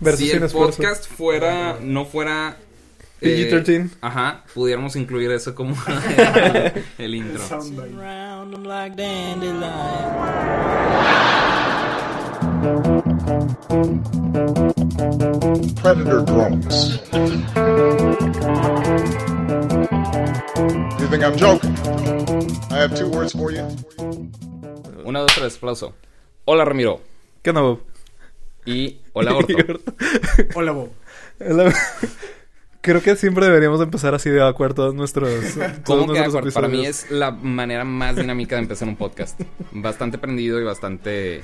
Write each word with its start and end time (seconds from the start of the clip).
Versus 0.00 0.20
si 0.20 0.30
el 0.30 0.42
esfuerzo. 0.42 0.76
podcast 0.76 1.06
fuera, 1.08 1.78
no 1.80 2.04
fuera... 2.04 2.56
eh, 3.20 3.48
PG-13. 3.50 3.90
ajá, 4.02 4.44
pudiéramos 4.54 4.94
incluir 4.96 5.30
eso 5.30 5.54
como 5.54 5.74
el, 5.86 6.84
el 6.98 7.14
intro. 7.14 7.42
Round 7.96 8.66
like 8.66 8.94
dandelion. 8.96 9.72
Predator 15.82 16.22
drones. 16.24 16.98
You 21.00 21.06
think 21.08 21.24
I'm 21.24 21.36
joking? 21.36 21.74
I 22.70 22.78
have 22.78 22.94
two 22.96 23.08
words 23.08 23.32
for 23.32 23.50
you. 23.50 23.66
Una, 25.04 25.20
dos, 25.20 25.34
tres, 25.34 25.56
aplauso. 25.56 25.94
Hola 26.44 26.64
Ramiro. 26.64 27.00
¿Qué 27.42 27.50
onda, 27.50 27.62
Bob? 27.62 27.80
Y 28.66 29.00
hola 29.12 29.34
Orto. 29.34 29.54
Hola, 30.54 30.72
Bob. 30.72 30.90
Hola. 31.40 31.72
Creo 32.80 33.00
que 33.00 33.14
siempre 33.16 33.46
deberíamos 33.46 33.80
empezar 33.80 34.14
así 34.14 34.28
de 34.28 34.42
acuerdo 34.46 34.74
todos 34.74 34.94
nuestros. 34.94 35.30
todos 35.84 36.02
¿Cómo 36.02 36.12
que 36.12 36.20
de 36.20 36.26
nuestros 36.26 36.36
acuerdo? 36.36 36.52
Para 36.52 36.68
mí 36.68 36.84
es 36.84 37.10
la 37.10 37.30
manera 37.30 37.84
más 37.84 38.16
dinámica 38.16 38.56
de 38.56 38.62
empezar 38.62 38.88
un 38.88 38.96
podcast. 38.96 39.40
Bastante 39.72 40.18
prendido 40.18 40.60
y 40.60 40.64
bastante... 40.64 41.42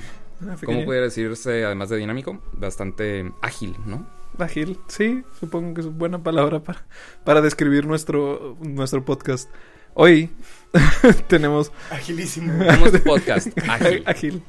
¿Cómo 0.65 0.83
pudiera 0.83 1.05
decirse, 1.05 1.63
además 1.63 1.89
de 1.89 1.97
dinámico? 1.97 2.41
Bastante 2.51 3.31
ágil, 3.41 3.77
¿no? 3.85 4.05
Ágil, 4.37 4.79
sí, 4.87 5.23
supongo 5.39 5.75
que 5.75 5.81
es 5.81 5.87
buena 5.87 6.21
palabra 6.23 6.61
para, 6.61 6.85
para 7.23 7.39
describir 7.39 7.85
nuestro, 7.85 8.57
nuestro 8.59 9.05
podcast. 9.05 9.49
Hoy 9.93 10.29
tenemos 11.27 11.71
Agilísimo. 11.91 12.51
¿Cómo 12.57 12.87
es 12.87 12.91
tu 12.91 12.99
podcast? 13.03 13.47
Ágil. 13.69 14.03
ágil. 14.05 14.43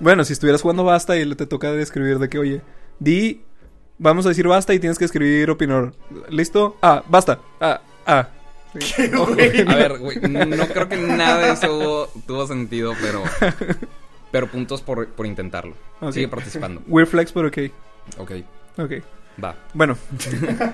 Bueno, 0.00 0.24
si 0.24 0.32
estuvieras 0.32 0.62
jugando 0.62 0.84
basta 0.84 1.16
y 1.18 1.34
te 1.34 1.46
toca 1.46 1.70
describir 1.72 2.18
de 2.18 2.28
que, 2.28 2.38
oye, 2.38 2.60
di, 2.98 3.42
vamos 3.98 4.26
a 4.26 4.30
decir 4.30 4.46
basta 4.48 4.74
y 4.74 4.78
tienes 4.80 4.98
que 4.98 5.04
escribir 5.04 5.50
opinor. 5.50 5.94
¿Listo? 6.28 6.76
Ah, 6.82 7.02
basta. 7.08 7.38
Ah, 7.60 7.80
ah. 8.06 8.28
Sí. 8.78 9.02
A 9.66 9.74
ver, 9.76 9.98
güey, 9.98 10.20
no 10.20 10.66
creo 10.68 10.88
que 10.88 10.96
nada 10.96 11.38
de 11.46 11.52
eso 11.52 11.76
hubo- 11.76 12.08
tuvo 12.26 12.46
sentido, 12.46 12.94
pero... 13.00 13.22
Pero 14.32 14.46
puntos 14.46 14.80
por, 14.80 15.08
por 15.08 15.26
intentarlo. 15.26 15.74
Sigue 16.12 16.28
participando. 16.28 16.80
Weird 16.86 17.08
flex, 17.08 17.32
pero 17.32 17.48
ok. 17.48 17.58
Ok, 18.18 18.30
Ok. 18.78 18.92
va. 19.42 19.56
Bueno. 19.74 19.98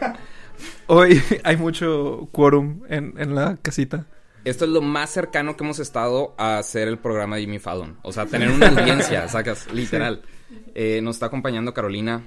Hoy 0.86 1.22
hay 1.42 1.56
mucho 1.56 2.28
quórum 2.32 2.82
en, 2.90 3.14
en 3.16 3.34
la 3.34 3.56
casita. 3.62 4.04
Esto 4.46 4.64
es 4.64 4.70
lo 4.70 4.80
más 4.80 5.10
cercano 5.10 5.56
que 5.56 5.64
hemos 5.64 5.80
estado 5.80 6.32
a 6.38 6.58
hacer 6.58 6.86
el 6.86 6.98
programa 6.98 7.34
de 7.34 7.42
Jimmy 7.42 7.58
Fallon. 7.58 7.98
O 8.02 8.12
sea, 8.12 8.26
tener 8.26 8.48
una 8.48 8.68
audiencia, 8.68 9.26
sacas, 9.28 9.66
literal. 9.72 10.22
Eh, 10.72 11.00
nos 11.02 11.16
está 11.16 11.26
acompañando 11.26 11.74
Carolina, 11.74 12.22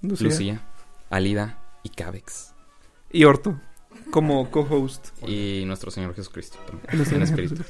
Lucía. 0.00 0.26
Lucía, 0.26 0.62
Alida 1.10 1.58
y 1.82 1.90
Cabex. 1.90 2.54
Y 3.12 3.24
Orto. 3.24 3.60
Como 4.10 4.50
co-host. 4.50 5.08
Y 5.28 5.64
nuestro 5.66 5.90
Señor 5.90 6.14
Jesucristo 6.14 6.56
también, 6.66 6.88
Nuestro 6.94 7.18
en 7.18 7.22
espíritu. 7.24 7.62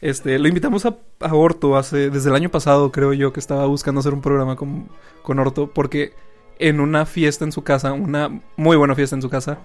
Este, 0.00 0.38
lo 0.38 0.46
invitamos 0.46 0.86
a, 0.86 0.96
a 1.18 1.34
Orto 1.34 1.76
hace, 1.76 2.10
desde 2.10 2.28
el 2.30 2.36
año 2.36 2.52
pasado, 2.52 2.92
creo 2.92 3.12
yo, 3.14 3.32
que 3.32 3.40
estaba 3.40 3.66
buscando 3.66 3.98
hacer 3.98 4.14
un 4.14 4.22
programa 4.22 4.54
con, 4.54 4.88
con 5.22 5.40
Orto, 5.40 5.72
porque 5.74 6.12
en 6.60 6.78
una 6.78 7.04
fiesta 7.04 7.44
en 7.44 7.50
su 7.50 7.64
casa, 7.64 7.92
una 7.94 8.40
muy 8.56 8.76
buena 8.76 8.94
fiesta 8.94 9.16
en 9.16 9.22
su 9.22 9.28
casa, 9.28 9.58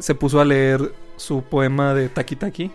se 0.00 0.16
puso 0.16 0.40
a 0.40 0.44
leer 0.44 0.92
su 1.16 1.42
poema 1.42 1.94
de 1.94 2.08
Taki 2.08 2.34
Taki, 2.34 2.72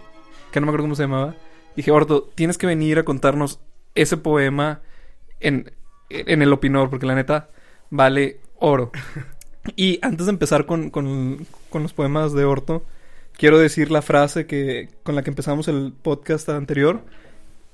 que 0.53 0.59
no 0.61 0.65
me 0.67 0.69
acuerdo 0.69 0.85
cómo 0.85 0.95
se 0.95 1.03
llamaba. 1.03 1.35
Dije, 1.75 1.91
Orto, 1.91 2.29
tienes 2.35 2.57
que 2.57 2.67
venir 2.67 2.99
a 2.99 3.03
contarnos 3.03 3.59
ese 3.95 4.15
poema 4.15 4.81
en, 5.41 5.71
en 6.09 6.41
el 6.41 6.53
opinor, 6.53 6.89
porque 6.89 7.05
la 7.07 7.15
neta 7.15 7.49
vale 7.89 8.39
oro. 8.59 8.91
Y 9.77 9.97
antes 10.01 10.25
de 10.25 10.31
empezar 10.33 10.65
con, 10.65 10.89
con- 10.89 11.47
con 11.69 11.83
los 11.83 11.93
poemas 11.93 12.33
de 12.33 12.43
Orto, 12.43 12.83
quiero 13.37 13.57
decir 13.57 13.91
la 13.91 14.01
frase 14.01 14.45
que 14.45 14.89
con 15.03 15.15
la 15.15 15.23
que 15.23 15.29
empezamos 15.29 15.69
el 15.69 15.93
podcast 16.01 16.49
anterior. 16.49 16.99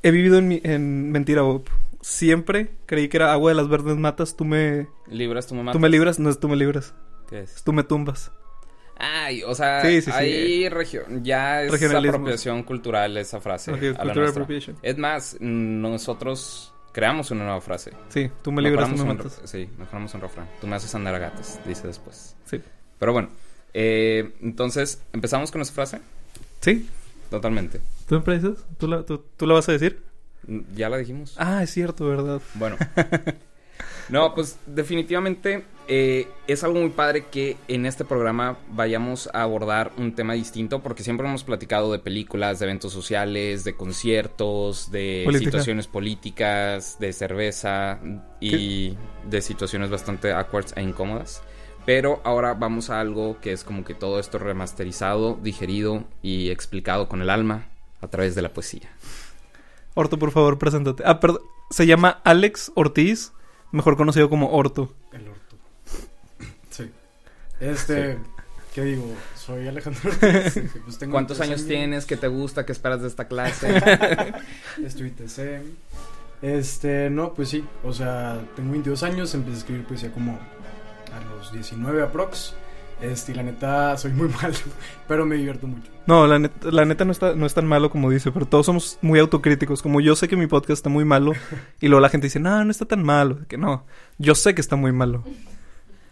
He 0.03 0.12
vivido 0.12 0.38
en, 0.38 0.47
mi- 0.47 0.62
en 0.63 1.12
mentira, 1.12 1.41
Bob. 1.41 1.63
Siempre 2.00 2.69
creí 2.85 3.07
que 3.09 3.18
era 3.18 3.34
agua 3.34 3.50
de 3.50 3.56
las 3.56 3.68
verdes 3.69 3.97
matas. 3.97 4.35
Tú 4.35 4.45
me, 4.45 4.88
¿Libras 5.07 5.47
tu 5.47 5.56
mamá? 5.56 5.72
tú 5.72 5.79
me 5.79 5.89
libras, 5.89 6.19
no 6.19 6.29
es 6.29 6.39
tú 6.39 6.47
me 6.47 6.56
libras. 6.56 6.94
¿Qué 7.28 7.39
Es 7.39 7.56
es? 7.57 7.63
tú 7.63 7.73
me 7.73 7.84
tumbas. 7.84 8.31
Ay, 9.00 9.44
o 9.44 9.56
sea, 9.56 9.82
Sí, 9.82 10.02
sí, 10.02 10.12
sí. 10.12 10.18
ahí 10.18 10.70
regio- 10.70 11.06
ya 11.22 11.64
es 11.64 11.72
apropiación 11.84 12.64
cultural 12.64 13.16
esa 13.18 13.40
frase. 13.40 13.72
Ok, 13.72 13.82
a 13.82 13.86
la 13.86 13.98
cultural 14.04 14.30
appropriation. 14.30 14.78
Es 14.82 14.98
más, 14.98 15.38
nosotros 15.40 16.74
creamos 16.92 17.32
una 17.32 17.46
nueva 17.46 17.62
frase. 17.62 17.92
Sí, 18.10 18.30
tú 18.44 18.52
me 18.52 18.62
libras, 18.62 18.90
tú 18.90 18.98
me 18.98 19.14
matas. 19.14 19.42
Sí, 19.46 19.70
mejoramos 19.78 20.14
un 20.16 20.22
refrán. 20.22 20.50
Tú 20.60 20.68
me 20.68 20.76
haces 20.76 20.94
andar 20.96 21.16
a 21.16 21.20
gatos, 21.20 21.60
dice 21.66 21.88
después. 21.88 22.36
Sí. 22.46 22.62
Pero 23.00 23.14
bueno, 23.14 23.30
eh, 23.74 24.34
entonces, 24.42 25.02
¿empezamos 25.14 25.50
con 25.52 25.62
esa 25.62 25.72
frase? 25.74 26.02
¿Sí? 26.60 26.90
Totalmente. 27.30 27.80
¿Tú 28.08 28.16
me 28.16 28.22
pareces? 28.22 28.58
¿Tú 28.78 28.88
la, 28.88 29.04
tú, 29.04 29.24
tú 29.38 29.48
la 29.48 29.54
vas 29.54 29.70
a 29.70 29.72
decir? 29.72 30.02
Mm, 30.48 30.60
Ya 30.76 30.90
la 30.90 30.98
dijimos. 30.98 31.36
Ah, 31.38 31.64
es 31.64 31.70
cierto, 31.72 32.06
¿verdad? 32.08 32.42
Bueno. 32.56 32.76
No, 34.10 34.34
pues 34.34 34.58
definitivamente 34.66 35.64
eh, 35.91 36.27
es 36.45 36.63
algo 36.63 36.79
muy 36.79 36.91
padre 36.91 37.25
que 37.31 37.57
en 37.67 37.88
este 37.88 38.05
programa 38.05 38.59
vayamos 38.69 39.27
a 39.33 39.41
abordar 39.41 39.91
un 39.97 40.13
tema 40.13 40.33
distinto 40.33 40.83
porque 40.83 41.01
siempre 41.01 41.27
hemos 41.27 41.44
platicado 41.44 41.91
de 41.91 41.97
películas, 41.97 42.59
de 42.59 42.66
eventos 42.66 42.94
sociales, 42.94 43.63
de 43.63 43.75
conciertos, 43.75 44.91
de 44.91 45.23
Política. 45.25 45.50
situaciones 45.50 45.88
políticas, 45.88 47.00
de 47.00 47.11
cerveza 47.11 48.00
y 48.39 48.95
de 49.27 49.41
situaciones 49.41 49.89
bastante 49.89 50.31
awkward 50.31 50.67
e 50.75 50.83
incómodas. 50.83 51.41
Pero 51.88 52.21
ahora 52.23 52.53
vamos 52.53 52.91
a 52.91 53.00
algo 53.00 53.39
que 53.41 53.51
es 53.51 53.63
como 53.63 53.83
que 53.83 53.95
todo 53.95 54.19
esto 54.19 54.38
remasterizado, 54.38 55.39
digerido 55.41 56.03
y 56.21 56.51
explicado 56.51 57.09
con 57.09 57.23
el 57.23 57.31
alma 57.31 57.67
a 58.00 58.07
través 58.09 58.35
de 58.35 58.44
la 58.44 58.53
poesía. 58.53 58.91
Orto, 59.95 60.19
por 60.19 60.29
favor, 60.29 60.59
preséntate. 60.59 61.01
Ah, 61.03 61.19
perdón. 61.19 61.41
Se 61.71 61.88
llama 61.88 62.21
Alex 62.23 62.71
Ortiz, 62.75 63.33
mejor 63.71 63.97
conocido 63.97 64.29
como 64.29 64.51
Orto. 64.51 64.94
El. 65.13 65.28
Este, 67.59 68.18
¿qué 68.74 68.84
digo? 68.84 69.06
Soy 69.36 69.68
Alejandro 69.68 70.02
Ortiz. 70.12 70.62
pues 70.86 70.97
tengo 70.97 71.14
¿Cuántos 71.14 71.40
años 71.42 71.66
tienes? 71.66 72.06
¿Qué 72.06 72.18
te 72.18 72.28
gusta? 72.28 72.66
¿Qué 72.66 72.72
esperas 72.72 73.02
de 73.02 73.08
esta 73.08 73.28
clase? 73.28 73.68
Estoy 74.86 75.12
TC. 75.12 75.62
Este, 76.42 77.09
no, 77.09 77.34
pues 77.34 77.50
sí. 77.50 77.66
O 77.84 77.92
sea, 77.94 78.42
tengo 78.56 78.72
22 78.72 79.03
años, 79.03 79.34
empecé 79.34 79.56
a 79.56 79.59
escribir 79.59 79.86
poesía 79.86 80.12
como 80.12 80.34
a 81.14 81.36
los 81.36 81.52
19 81.52 82.02
aprox. 82.03 82.53
Este, 83.02 83.31
y 83.31 83.36
la 83.36 83.44
neta, 83.44 83.98
soy 83.98 84.12
muy 84.12 84.28
malo, 84.42 84.56
pero 85.08 85.25
me 85.25 85.36
divierto 85.36 85.68
mucho. 85.68 85.90
No, 86.06 86.28
la 86.28 86.38
neta, 86.40 86.69
la 86.72 86.84
neta 86.86 87.06
no, 87.06 87.12
está, 87.14 87.34
no 87.34 87.46
es 87.46 87.53
tan 87.53 87.66
malo 87.66 87.90
como 87.90 88.09
dice, 88.09 88.30
pero 88.31 88.46
todos 88.46 88.66
somos 88.66 88.98
muy 89.02 89.19
autocríticos. 89.19 89.81
Como 89.81 90.02
yo 90.02 90.16
sé 90.18 90.28
que 90.28 90.36
mi 90.36 90.48
podcast 90.48 90.80
está 90.80 90.90
muy 90.90 91.06
malo, 91.06 91.31
y 91.80 91.88
luego 91.88 92.02
la 92.02 92.09
gente 92.09 92.28
dice, 92.28 92.40
no, 92.42 92.64
no 92.66 92.72
está 92.72 92.86
tan 92.86 93.03
malo. 93.03 93.40
Que 93.48 93.58
no, 93.58 93.86
yo 94.18 94.36
sé 94.36 94.53
que 94.53 94.59
está 94.62 94.75
muy 94.75 94.92
malo. 94.92 95.24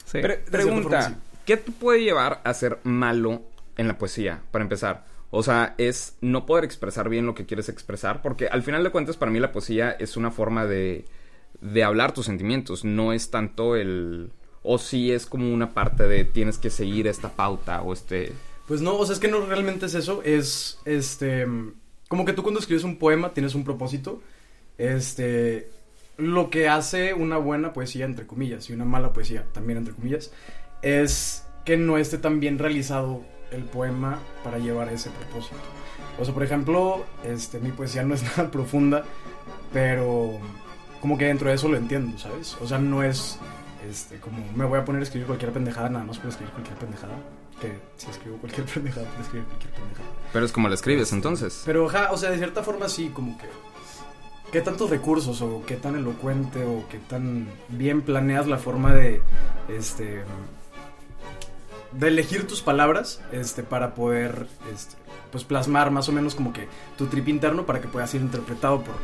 Sí. 0.05 0.19
Pre- 0.21 0.35
cierta 0.49 0.51
forma, 0.51 0.51
pregunta, 0.51 1.01
sí. 1.09 1.15
¿Qué 1.47 1.57
te 1.57 1.71
puede 1.71 2.03
llevar 2.03 2.41
a 2.43 2.53
ser 2.53 2.77
malo 2.83 3.41
en 3.77 3.87
la 3.87 3.97
poesía, 3.97 4.43
para 4.51 4.63
empezar? 4.63 5.05
O 5.31 5.41
sea, 5.41 5.73
es 5.77 6.17
no 6.21 6.45
poder 6.45 6.65
expresar 6.65 7.09
bien 7.09 7.25
lo 7.25 7.33
que 7.33 7.45
quieres 7.45 7.69
expresar, 7.69 8.21
porque 8.21 8.47
al 8.47 8.63
final 8.63 8.83
de 8.83 8.91
cuentas 8.91 9.17
para 9.17 9.31
mí 9.31 9.39
la 9.39 9.53
poesía 9.53 9.91
es 9.91 10.17
una 10.17 10.29
forma 10.29 10.65
de, 10.65 11.05
de 11.61 11.83
hablar 11.83 12.13
tus 12.13 12.27
sentimientos, 12.27 12.85
no 12.85 13.13
es 13.13 13.31
tanto 13.31 13.75
el... 13.75 14.29
O 14.61 14.77
sí 14.77 15.13
es 15.13 15.25
como 15.25 15.51
una 15.53 15.73
parte 15.73 16.03
de 16.09 16.25
tienes 16.25 16.57
que 16.57 16.69
seguir 16.69 17.07
esta 17.07 17.29
pauta 17.29 17.81
o 17.81 17.93
este... 17.93 18.33
Pues 18.67 18.81
no, 18.81 18.97
o 18.97 19.05
sea, 19.05 19.13
es 19.13 19.19
que 19.19 19.29
no 19.29 19.45
realmente 19.45 19.85
es 19.85 19.93
eso. 19.93 20.21
Es, 20.23 20.79
este, 20.83 21.47
como 22.09 22.25
que 22.25 22.33
tú 22.33 22.43
cuando 22.43 22.59
escribes 22.59 22.83
un 22.83 22.97
poema 22.97 23.33
tienes 23.33 23.55
un 23.55 23.63
propósito. 23.63 24.21
Este, 24.77 25.69
lo 26.17 26.49
que 26.49 26.67
hace 26.67 27.13
una 27.13 27.37
buena 27.37 27.71
poesía, 27.71 28.03
entre 28.03 28.27
comillas, 28.27 28.69
y 28.69 28.73
una 28.73 28.83
mala 28.83 29.13
poesía, 29.13 29.45
también 29.53 29.77
entre 29.77 29.93
comillas, 29.93 30.33
es 30.81 31.46
que 31.67 31.75
no 31.75 31.97
esté 31.97 32.17
tan 32.17 32.39
bien 32.39 32.57
realizado 32.57 33.23
el 33.51 33.63
poema 33.63 34.19
para 34.41 34.57
llevar 34.57 34.87
ese 34.87 35.09
propósito. 35.09 35.57
O 36.17 36.23
sea, 36.23 36.33
por 36.33 36.43
ejemplo, 36.43 37.03
este, 37.25 37.59
mi 37.59 37.73
poesía 37.73 38.03
no 38.03 38.13
es 38.15 38.23
nada 38.37 38.49
profunda, 38.49 39.03
pero 39.73 40.39
como 41.01 41.17
que 41.17 41.25
dentro 41.25 41.49
de 41.49 41.55
eso 41.55 41.67
lo 41.67 41.75
entiendo, 41.75 42.17
¿sabes? 42.17 42.55
O 42.61 42.67
sea, 42.67 42.77
no 42.77 43.03
es 43.03 43.37
este, 43.85 44.17
como 44.21 44.37
me 44.55 44.63
voy 44.63 44.79
a 44.79 44.85
poner 44.85 45.01
a 45.01 45.03
escribir 45.03 45.27
cualquier 45.27 45.51
pendejada, 45.51 45.89
nada 45.89 46.05
más 46.05 46.17
por 46.19 46.29
escribir 46.29 46.53
cualquier 46.53 46.77
pendejada. 46.77 47.15
Que 47.59 47.77
si 47.97 48.09
escribo 48.09 48.37
cualquier 48.37 48.65
pendejada, 48.73 49.05
puedo 49.07 49.23
escribir 49.23 49.47
cualquier 49.47 49.73
pendejada. 49.73 50.09
Pero 50.31 50.45
es 50.45 50.51
como 50.53 50.69
la 50.69 50.75
escribes 50.75 51.11
entonces. 51.11 51.63
Pero, 51.65 51.89
ajá, 51.89 52.13
o 52.13 52.17
sea, 52.17 52.31
de 52.31 52.37
cierta 52.37 52.63
forma 52.63 52.87
sí, 52.87 53.11
como 53.13 53.37
que. 53.37 53.47
¿Qué 54.53 54.61
tantos 54.61 54.89
recursos 54.89 55.41
o 55.41 55.63
qué 55.65 55.75
tan 55.75 55.95
elocuente 55.97 56.63
o 56.63 56.87
qué 56.87 56.99
tan 56.99 57.49
bien 57.67 58.03
planeas 58.03 58.47
la 58.47 58.57
forma 58.57 58.93
de. 58.93 59.21
Este. 59.67 60.23
De 61.97 62.09
elegir 62.09 62.45
tus 62.45 62.61
palabras, 62.61 63.21
este, 63.31 63.63
para 63.63 63.95
poder, 63.95 64.47
este, 64.73 64.95
pues 65.31 65.43
plasmar 65.43 65.89
más 65.89 66.07
o 66.09 66.11
menos 66.11 66.35
como 66.35 66.53
que 66.53 66.67
tu 66.97 67.07
trip 67.07 67.27
interno 67.27 67.65
para 67.65 67.81
que 67.81 67.87
pueda 67.87 68.05
ser 68.05 68.21
interpretado 68.21 68.83
por 68.83 68.95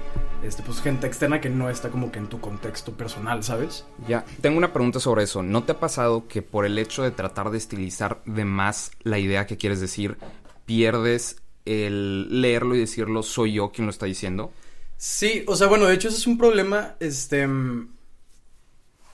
este, 0.43 0.61
pues 0.61 0.81
gente 0.81 1.07
externa 1.07 1.41
que 1.41 1.49
no 1.49 1.69
está 1.69 1.89
como 1.89 2.11
que 2.11 2.19
en 2.19 2.27
tu 2.27 2.39
contexto 2.39 2.91
personal, 2.93 3.43
¿sabes? 3.43 3.85
Ya, 4.07 4.25
tengo 4.41 4.57
una 4.57 4.73
pregunta 4.73 4.99
sobre 4.99 5.23
eso. 5.23 5.41
¿No 5.41 5.63
te 5.63 5.71
ha 5.71 5.79
pasado 5.79 6.27
que 6.27 6.41
por 6.41 6.65
el 6.65 6.77
hecho 6.77 7.01
de 7.01 7.11
tratar 7.11 7.49
de 7.49 7.57
estilizar 7.57 8.21
de 8.25 8.45
más 8.45 8.91
la 9.01 9.17
idea 9.17 9.47
que 9.47 9.57
quieres 9.57 9.79
decir, 9.79 10.17
pierdes 10.65 11.37
el 11.65 12.41
leerlo 12.41 12.75
y 12.75 12.79
decirlo 12.79 13.23
soy 13.23 13.53
yo 13.53 13.71
quien 13.71 13.87
lo 13.87 13.91
está 13.91 14.05
diciendo? 14.05 14.51
Sí, 14.97 15.43
o 15.47 15.55
sea, 15.55 15.67
bueno, 15.67 15.87
de 15.87 15.95
hecho 15.95 16.09
ese 16.09 16.17
es 16.17 16.27
un 16.27 16.37
problema, 16.37 16.95
este, 16.99 17.47
mm, 17.47 17.89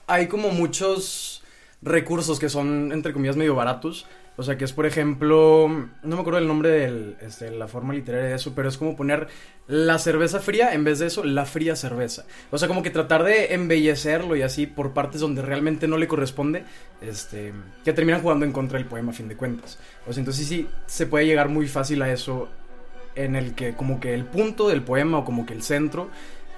hay 0.06 0.26
como 0.26 0.50
muchos 0.50 1.39
recursos 1.82 2.38
que 2.38 2.48
son, 2.48 2.92
entre 2.92 3.12
comillas, 3.12 3.36
medio 3.36 3.54
baratos, 3.54 4.06
o 4.36 4.42
sea, 4.42 4.56
que 4.56 4.64
es, 4.64 4.72
por 4.72 4.86
ejemplo, 4.86 5.68
no 5.68 6.16
me 6.16 6.20
acuerdo 6.20 6.38
el 6.38 6.46
nombre 6.46 6.70
de 6.70 7.16
este, 7.20 7.50
la 7.50 7.68
forma 7.68 7.92
literaria 7.92 8.30
de 8.30 8.36
eso, 8.36 8.54
pero 8.54 8.68
es 8.68 8.78
como 8.78 8.96
poner 8.96 9.28
la 9.66 9.98
cerveza 9.98 10.40
fría, 10.40 10.72
en 10.72 10.82
vez 10.82 10.98
de 10.98 11.06
eso, 11.08 11.24
la 11.24 11.44
fría 11.44 11.76
cerveza. 11.76 12.24
O 12.50 12.56
sea, 12.56 12.66
como 12.66 12.82
que 12.82 12.90
tratar 12.90 13.22
de 13.22 13.52
embellecerlo 13.52 14.36
y 14.36 14.42
así 14.42 14.66
por 14.66 14.92
partes 14.92 15.20
donde 15.20 15.42
realmente 15.42 15.88
no 15.88 15.98
le 15.98 16.08
corresponde, 16.08 16.64
este, 17.02 17.52
que 17.84 17.92
terminan 17.92 18.22
jugando 18.22 18.46
en 18.46 18.52
contra 18.52 18.78
del 18.78 18.88
poema 18.88 19.10
a 19.10 19.14
fin 19.14 19.28
de 19.28 19.36
cuentas. 19.36 19.78
O 20.06 20.12
sea, 20.12 20.20
entonces 20.20 20.46
sí, 20.46 20.66
se 20.86 21.06
puede 21.06 21.26
llegar 21.26 21.48
muy 21.48 21.68
fácil 21.68 22.00
a 22.02 22.10
eso 22.10 22.48
en 23.14 23.36
el 23.36 23.54
que 23.54 23.74
como 23.74 24.00
que 24.00 24.14
el 24.14 24.24
punto 24.24 24.68
del 24.68 24.82
poema 24.82 25.18
o 25.18 25.24
como 25.24 25.44
que 25.44 25.52
el 25.52 25.62
centro 25.62 26.08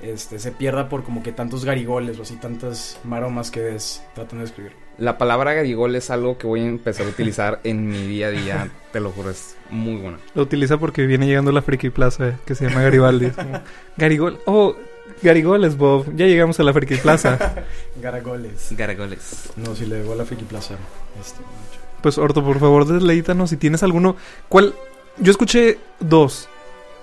este, 0.02 0.38
se 0.38 0.52
pierda 0.52 0.88
por 0.88 1.02
como 1.02 1.22
que 1.22 1.32
tantos 1.32 1.64
garigoles 1.64 2.18
o 2.18 2.22
así 2.22 2.36
tantas 2.36 3.00
maromas 3.02 3.50
que 3.50 3.60
des 3.60 4.04
tratando 4.14 4.44
de 4.44 4.50
escribir. 4.50 4.81
La 4.98 5.18
palabra 5.18 5.54
garigol 5.54 5.96
es 5.96 6.10
algo 6.10 6.38
que 6.38 6.46
voy 6.46 6.60
a 6.60 6.66
empezar 6.66 7.06
a 7.06 7.08
utilizar 7.08 7.60
en 7.64 7.88
mi 7.88 8.06
día 8.06 8.26
a 8.26 8.30
día, 8.30 8.70
te 8.92 9.00
lo 9.00 9.10
juro, 9.10 9.30
es 9.30 9.56
muy 9.70 9.96
buena. 9.96 10.18
Lo 10.34 10.42
utiliza 10.42 10.78
porque 10.78 11.06
viene 11.06 11.26
llegando 11.26 11.50
la 11.50 11.62
Friki 11.62 11.90
Plaza 11.90 12.38
que 12.44 12.54
se 12.54 12.68
llama 12.68 12.82
Garibaldi. 12.82 13.30
Como, 13.30 13.60
Garigol. 13.96 14.38
Oh, 14.44 14.76
Garigoles, 15.22 15.76
Bob. 15.76 16.14
Ya 16.14 16.26
llegamos 16.26 16.58
a 16.60 16.62
la 16.62 16.72
Friki 16.72 16.96
Plaza. 16.96 17.38
Garagoles. 18.02 18.68
Garagoles. 18.76 19.50
No, 19.56 19.74
si 19.74 19.86
le 19.86 19.96
debo 19.96 20.12
a 20.12 20.16
la 20.16 20.24
Friki 20.24 20.44
Plaza. 20.44 20.74
Este, 21.20 21.40
mucho. 21.40 21.80
Pues, 22.02 22.18
Orto, 22.18 22.44
por 22.44 22.58
favor, 22.58 22.86
deleítanos 22.86 23.50
si 23.50 23.56
tienes 23.56 23.82
alguno. 23.82 24.16
¿Cuál? 24.48 24.74
Yo 25.18 25.30
escuché 25.30 25.78
dos. 26.00 26.48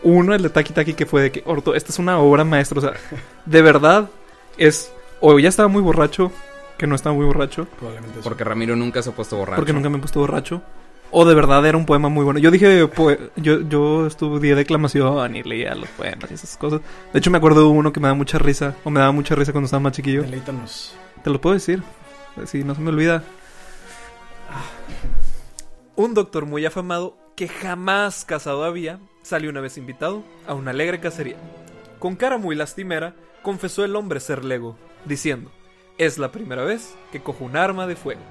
Uno, 0.03 0.33
el 0.33 0.41
de 0.41 0.49
Taki 0.49 0.73
Taki, 0.73 0.93
que 0.93 1.05
fue 1.05 1.23
de 1.23 1.31
que, 1.31 1.43
Orto, 1.45 1.75
esta 1.75 1.91
es 1.91 1.99
una 1.99 2.19
obra 2.19 2.43
maestra. 2.43 2.79
O 2.79 2.81
sea, 2.81 2.93
de 3.45 3.61
verdad 3.61 4.09
es. 4.57 4.91
O 5.21 5.37
ya 5.39 5.49
estaba 5.49 5.67
muy 5.67 5.81
borracho, 5.81 6.31
que 6.79 6.87
no 6.87 6.95
estaba 6.95 7.15
muy 7.15 7.25
borracho, 7.27 7.65
Probablemente. 7.77 8.21
Porque 8.23 8.43
Ramiro 8.43 8.75
nunca 8.75 9.03
se 9.03 9.11
ha 9.11 9.13
puesto 9.13 9.37
borracho. 9.37 9.57
porque 9.57 9.73
nunca 9.73 9.89
me 9.89 9.97
he 9.97 9.99
puesto 9.99 10.19
borracho. 10.19 10.63
O 11.11 11.25
de 11.25 11.33
verdad 11.35 11.65
era 11.65 11.75
un 11.77 11.85
poema 11.87 12.07
muy 12.07 12.23
bueno. 12.23 12.39
Yo 12.39 12.51
dije, 12.51 12.87
poe- 12.87 13.31
yo, 13.35 13.61
yo 13.61 14.05
estudié 14.07 14.53
declamación 14.55 15.35
y 15.35 15.41
leía 15.43 15.73
los 15.75 15.89
poemas 15.89 16.29
y 16.29 16.35
esas 16.35 16.55
cosas. 16.57 16.81
De 17.11 17.17
hecho, 17.19 17.31
me 17.31 17.37
acuerdo 17.39 17.61
de 17.61 17.67
uno 17.67 17.91
que 17.91 17.99
me 17.99 18.07
da 18.07 18.13
mucha 18.13 18.37
risa, 18.37 18.75
o 18.83 18.89
me 18.91 18.99
daba 18.99 19.11
mucha 19.11 19.33
risa 19.35 19.51
cuando 19.51 19.65
estaba 19.65 19.81
más 19.81 19.93
chiquillo. 19.93 20.21
Deleítanos. 20.21 20.95
Te 21.23 21.29
lo 21.31 21.41
puedo 21.41 21.55
decir. 21.55 21.81
Si 22.45 22.63
no 22.63 22.75
se 22.75 22.81
me 22.81 22.89
olvida. 22.89 23.23
Un 25.95 26.13
doctor 26.13 26.45
muy 26.45 26.65
afamado 26.65 27.17
que 27.35 27.47
jamás 27.47 28.23
casado 28.25 28.63
había 28.63 28.99
salió 29.21 29.49
una 29.49 29.61
vez 29.61 29.77
invitado 29.77 30.23
a 30.47 30.53
una 30.53 30.71
alegre 30.71 30.99
cacería. 30.99 31.37
Con 31.99 32.15
cara 32.15 32.37
muy 32.37 32.55
lastimera, 32.55 33.15
confesó 33.41 33.83
el 33.83 33.95
hombre 33.95 34.19
ser 34.19 34.45
lego, 34.45 34.77
diciendo: 35.05 35.51
Es 35.99 36.17
la 36.17 36.31
primera 36.31 36.63
vez 36.63 36.95
que 37.11 37.19
cojo 37.19 37.43
un 37.43 37.57
arma 37.57 37.85
de 37.85 37.97
fuego. 37.97 38.21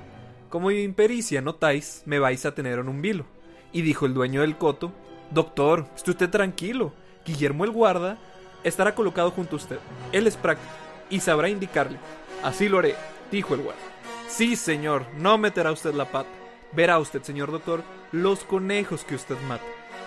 Como 0.49 0.71
impericia 0.71 1.43
notáis, 1.43 2.03
me 2.07 2.19
vais 2.19 2.47
a 2.47 2.55
tener 2.55 2.79
en 2.79 2.89
un 2.89 3.03
vilo. 3.03 3.27
Y 3.73 3.83
dijo 3.83 4.07
el 4.07 4.15
dueño 4.15 4.41
del 4.41 4.57
coto: 4.57 4.91
Doctor, 5.33 5.85
esté 5.95 6.13
usted 6.13 6.31
tranquilo. 6.31 6.95
Guillermo 7.27 7.65
el 7.65 7.71
guarda 7.71 8.17
estará 8.65 8.95
colocado 8.95 9.31
junto 9.33 9.57
a 9.57 9.59
usted. 9.59 9.79
Él 10.13 10.27
es 10.27 10.35
práctico 10.35 10.73
y 11.11 11.21
sabrá 11.21 11.51
indicarle. 11.51 11.99
Así 12.43 12.71
lo 12.71 12.79
haré, 12.79 12.95
dijo 13.31 13.55
el 13.55 13.61
guarda. 13.61 13.83
Sí, 14.29 14.57
señor, 14.57 15.05
no 15.19 15.37
meterá 15.37 15.71
usted 15.71 15.93
la 15.93 16.07
pata. 16.07 16.31
Verá 16.73 16.99
usted, 16.99 17.23
señor 17.23 17.53
doctor, 17.53 17.83
los 18.13 18.45
conejos 18.45 19.05
que 19.05 19.15
usted 19.15 19.39
mata. 19.47 19.65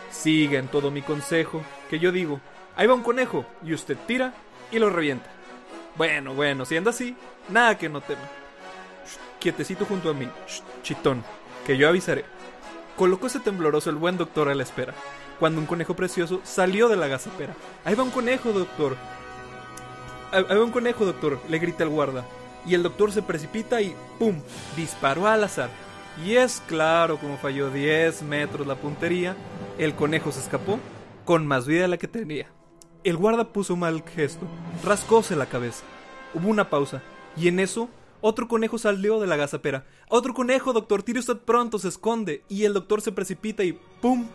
Siga 0.09 0.57
en 0.57 0.67
todo 0.67 0.89
mi 0.89 1.03
consejo, 1.03 1.61
que 1.91 1.99
yo 1.99 2.11
digo, 2.11 2.41
ahí 2.75 2.87
va 2.87 2.95
un 2.95 3.03
conejo, 3.03 3.45
y 3.63 3.75
usted 3.75 3.97
tira 4.07 4.33
y 4.71 4.79
lo 4.79 4.89
revienta. 4.89 5.29
Bueno, 5.97 6.33
bueno, 6.33 6.65
si 6.65 6.77
anda 6.77 6.91
así, 6.91 7.15
nada 7.49 7.77
que 7.77 7.89
no 7.89 8.01
tema. 8.01 8.21
Quietecito 9.39 9.85
junto 9.85 10.09
a 10.09 10.13
mí, 10.13 10.29
chitón, 10.83 11.23
que 11.65 11.77
yo 11.77 11.89
avisaré. 11.89 12.25
Colocóse 12.95 13.39
tembloroso 13.39 13.89
el 13.89 13.95
buen 13.97 14.17
doctor 14.17 14.49
a 14.49 14.55
la 14.55 14.63
espera, 14.63 14.93
cuando 15.39 15.59
un 15.59 15.65
conejo 15.65 15.95
precioso 15.95 16.39
salió 16.43 16.87
de 16.87 16.95
la 16.95 17.07
gazapera. 17.07 17.55
Ahí 17.83 17.95
va 17.95 18.03
un 18.03 18.11
conejo, 18.11 18.53
doctor. 18.53 18.95
Ahí 20.31 20.43
va 20.43 20.63
un 20.63 20.71
conejo, 20.71 21.05
doctor, 21.05 21.39
le 21.49 21.59
grita 21.59 21.83
el 21.83 21.89
guarda. 21.89 22.25
Y 22.65 22.75
el 22.75 22.83
doctor 22.83 23.11
se 23.11 23.23
precipita 23.23 23.81
y 23.81 23.95
¡pum! 24.19 24.39
disparó 24.77 25.27
al 25.27 25.43
azar. 25.43 25.69
Y 26.23 26.35
es 26.35 26.61
claro, 26.67 27.17
como 27.17 27.37
falló 27.37 27.69
10 27.69 28.21
metros 28.23 28.67
la 28.67 28.75
puntería, 28.75 29.35
el 29.77 29.95
conejo 29.95 30.31
se 30.31 30.41
escapó 30.41 30.79
con 31.25 31.47
más 31.47 31.65
vida 31.65 31.83
de 31.83 31.87
la 31.87 31.97
que 31.97 32.07
tenía. 32.07 32.47
El 33.03 33.17
guarda 33.17 33.51
puso 33.51 33.75
mal 33.75 34.03
gesto, 34.03 34.45
rascóse 34.83 35.35
la 35.35 35.47
cabeza. 35.47 35.83
Hubo 36.33 36.49
una 36.49 36.69
pausa, 36.69 37.01
y 37.35 37.47
en 37.47 37.59
eso 37.59 37.89
otro 38.21 38.47
conejo 38.47 38.77
salió 38.77 39.19
de 39.19 39.25
la 39.25 39.35
gazapera. 39.35 39.85
Otro 40.07 40.35
conejo, 40.35 40.73
doctor, 40.73 41.01
tire 41.01 41.19
usted 41.19 41.37
pronto, 41.37 41.79
se 41.79 41.87
esconde. 41.87 42.43
Y 42.47 42.65
el 42.65 42.73
doctor 42.73 43.01
se 43.01 43.11
precipita 43.11 43.63
y 43.63 43.73
¡pum! 44.01 44.27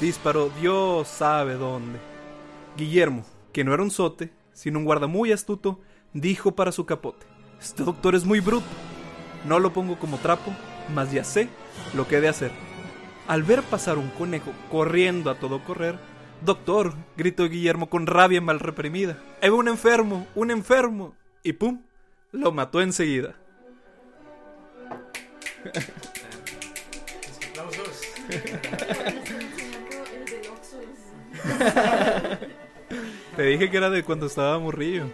disparó 0.00 0.50
Dios 0.60 1.08
sabe 1.08 1.54
dónde. 1.54 1.98
Guillermo, 2.76 3.24
que 3.52 3.64
no 3.64 3.72
era 3.72 3.82
un 3.82 3.90
sote, 3.90 4.30
sino 4.52 4.78
un 4.78 4.84
guarda 4.84 5.06
muy 5.06 5.32
astuto, 5.32 5.80
dijo 6.12 6.54
para 6.54 6.72
su 6.72 6.84
capote: 6.84 7.24
Este 7.58 7.82
doctor 7.82 8.14
es 8.14 8.26
muy 8.26 8.40
bruto. 8.40 8.66
No 9.46 9.58
lo 9.58 9.72
pongo 9.72 9.98
como 9.98 10.18
trapo, 10.18 10.52
mas 10.94 11.10
ya 11.10 11.24
sé 11.24 11.48
lo 11.94 12.06
que 12.06 12.16
he 12.16 12.20
de 12.20 12.28
hacer. 12.28 12.52
Al 13.26 13.42
ver 13.42 13.62
pasar 13.62 13.96
un 13.96 14.10
conejo 14.10 14.52
corriendo 14.70 15.30
a 15.30 15.38
todo 15.38 15.64
correr, 15.64 15.98
Doctor, 16.44 16.94
gritó 17.16 17.48
Guillermo 17.48 17.88
con 17.88 18.06
rabia 18.06 18.42
mal 18.42 18.60
reprimida. 18.60 19.16
¡Ahí 19.40 19.48
va 19.48 19.56
un 19.56 19.68
enfermo! 19.68 20.26
¡Un 20.34 20.50
enfermo! 20.50 21.14
Y 21.42 21.54
pum, 21.54 21.80
lo 22.32 22.52
mató 22.52 22.82
enseguida. 22.82 23.34
Te 33.36 33.42
dije 33.42 33.70
que 33.70 33.76
era 33.76 33.90
de 33.90 34.04
cuando 34.04 34.26
estaba 34.26 34.58
morrillo. 34.58 35.06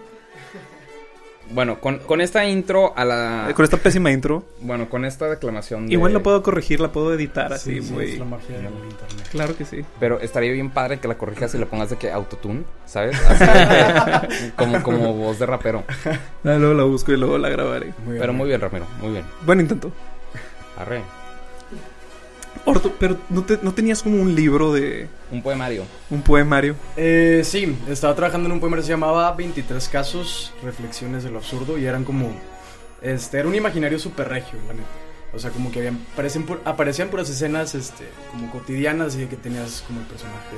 Bueno, 1.53 1.81
con, 1.81 1.99
con 1.99 2.21
esta 2.21 2.45
intro 2.45 2.93
a 2.97 3.05
la... 3.05 3.53
Con 3.55 3.65
esta 3.65 3.77
pésima 3.77 4.11
intro. 4.11 4.45
Bueno, 4.61 4.89
con 4.89 5.05
esta 5.05 5.29
declamación 5.29 5.87
de... 5.87 5.93
Igual 5.95 6.13
la 6.13 6.21
puedo 6.21 6.43
corregir, 6.43 6.81
la 6.81 6.93
puedo 6.93 7.13
editar 7.13 7.53
así, 7.53 7.77
Sí, 7.81 7.83
sí, 7.83 7.93
muy. 7.93 8.05
es 8.13 8.19
la 8.19 8.25
magia 8.25 8.57
del 8.57 8.67
internet. 8.67 9.29
Claro 9.33 9.57
que 9.57 9.65
sí. 9.65 9.85
Pero 9.99 10.21
estaría 10.21 10.53
bien 10.53 10.71
padre 10.71 10.99
que 11.01 11.09
la 11.09 11.19
corrijas 11.19 11.53
y 11.55 11.59
le 11.59 11.67
pongas 11.67 11.91
de 11.91 11.97
que 11.97 12.11
autotune, 12.13 12.63
¿sabes? 12.87 13.17
Así 13.31 14.53
como, 14.57 14.83
como 14.83 15.13
voz 15.15 15.39
de 15.39 15.47
rapero. 15.47 15.83
Ah, 16.45 16.55
luego 16.57 16.75
la 16.75 16.85
busco 16.85 17.13
y 17.13 17.17
luego 17.17 17.37
la 17.39 17.49
grabaré. 17.49 17.93
Muy 18.05 18.13
bien. 18.13 18.21
Pero 18.21 18.33
muy 18.33 18.49
bien, 18.49 18.61
Ramiro, 18.61 18.87
muy 19.01 19.11
bien. 19.11 19.25
Buen 19.45 19.61
intento. 19.61 19.91
Arre. 20.79 21.03
Orto, 22.65 22.93
pero 22.99 23.17
¿no, 23.31 23.43
te- 23.45 23.59
no 23.63 23.73
tenías 23.73 24.03
como 24.03 24.21
un 24.21 24.35
libro 24.35 24.73
de 24.73 25.09
Un 25.31 25.43
poemario. 25.43 25.85
un 26.11 26.23
poemario. 26.23 26.77
Eh, 26.97 27.43
sí, 27.45 27.77
estaba 27.89 28.15
trabajando 28.15 28.47
en 28.49 28.53
un 28.53 28.61
poema 28.61 28.77
que 28.77 28.83
se 28.83 28.91
llamaba 28.91 29.33
23 29.33 29.89
casos, 29.89 30.53
reflexiones 30.63 31.25
de 31.25 31.31
lo 31.31 31.39
absurdo, 31.39 31.79
y 31.79 31.87
eran 31.87 32.05
como, 32.05 32.31
este, 33.03 33.39
era 33.39 33.49
un 33.49 33.55
imaginario 33.55 33.99
súper 33.99 34.29
regio, 34.29 34.59
la 34.69 34.75
neta. 34.75 34.87
O 35.33 35.39
sea, 35.39 35.51
como 35.51 35.71
que 35.71 35.79
habían, 35.79 35.99
aparecen 36.13 36.47
pu- 36.47 36.59
aparecían 36.65 37.09
puras 37.09 37.31
escenas, 37.31 37.75
este, 37.75 38.05
como 38.31 38.51
cotidianas 38.51 39.17
y 39.17 39.27
que 39.27 39.37
tenías 39.37 39.83
como 39.87 40.01
el 40.01 40.07
personaje, 40.07 40.57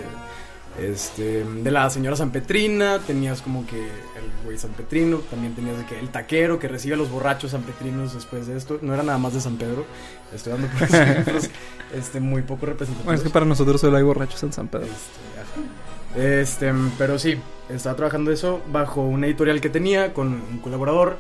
este, 0.79 1.45
de 1.45 1.71
la 1.71 1.89
señora 1.91 2.17
San 2.17 2.31
Petrina, 2.31 2.99
tenías 2.99 3.43
como 3.43 3.67
que 3.67 3.79
el 3.79 4.45
güey 4.45 4.59
San 4.59 4.73
Petrino, 4.73 5.19
también 5.19 5.55
tenías 5.55 5.79
de 5.79 5.87
que 5.87 5.99
el 5.99 6.09
taquero 6.09 6.59
que 6.59 6.69
recibe 6.69 6.95
a 6.95 6.97
los 6.97 7.11
borrachos 7.11 7.51
San 7.51 7.63
Petrinos 7.63 8.15
después 8.15 8.47
de 8.47 8.57
esto, 8.57 8.79
no 8.83 8.95
era 8.95 9.03
nada 9.03 9.19
más 9.19 9.35
de 9.35 9.41
San 9.41 9.57
Pedro, 9.57 9.85
estoy 10.33 10.53
dando 10.53 10.69
puros 10.69 10.95
ejemplos, 10.95 11.51
este, 11.95 12.21
muy 12.21 12.43
poco 12.43 12.67
representativos. 12.67 13.05
Bueno, 13.05 13.19
es 13.19 13.25
que 13.25 13.31
para 13.31 13.47
nosotros 13.47 13.81
solo 13.81 13.97
hay 13.97 14.03
borrachos 14.03 14.43
en 14.43 14.53
San 14.53 14.69
Pedro. 14.69 14.87
Este, 14.87 15.41
ajá. 15.41 15.93
Este, 16.15 16.73
pero 16.99 17.19
sí, 17.19 17.37
estaba 17.69 17.97
trabajando 17.97 18.31
eso 18.33 18.61
bajo 18.71 19.03
una 19.03 19.27
editorial 19.27 19.61
que 19.61 19.71
tenía 19.71 20.13
con 20.13 20.29
un 20.29 20.59
colaborador 20.59 21.17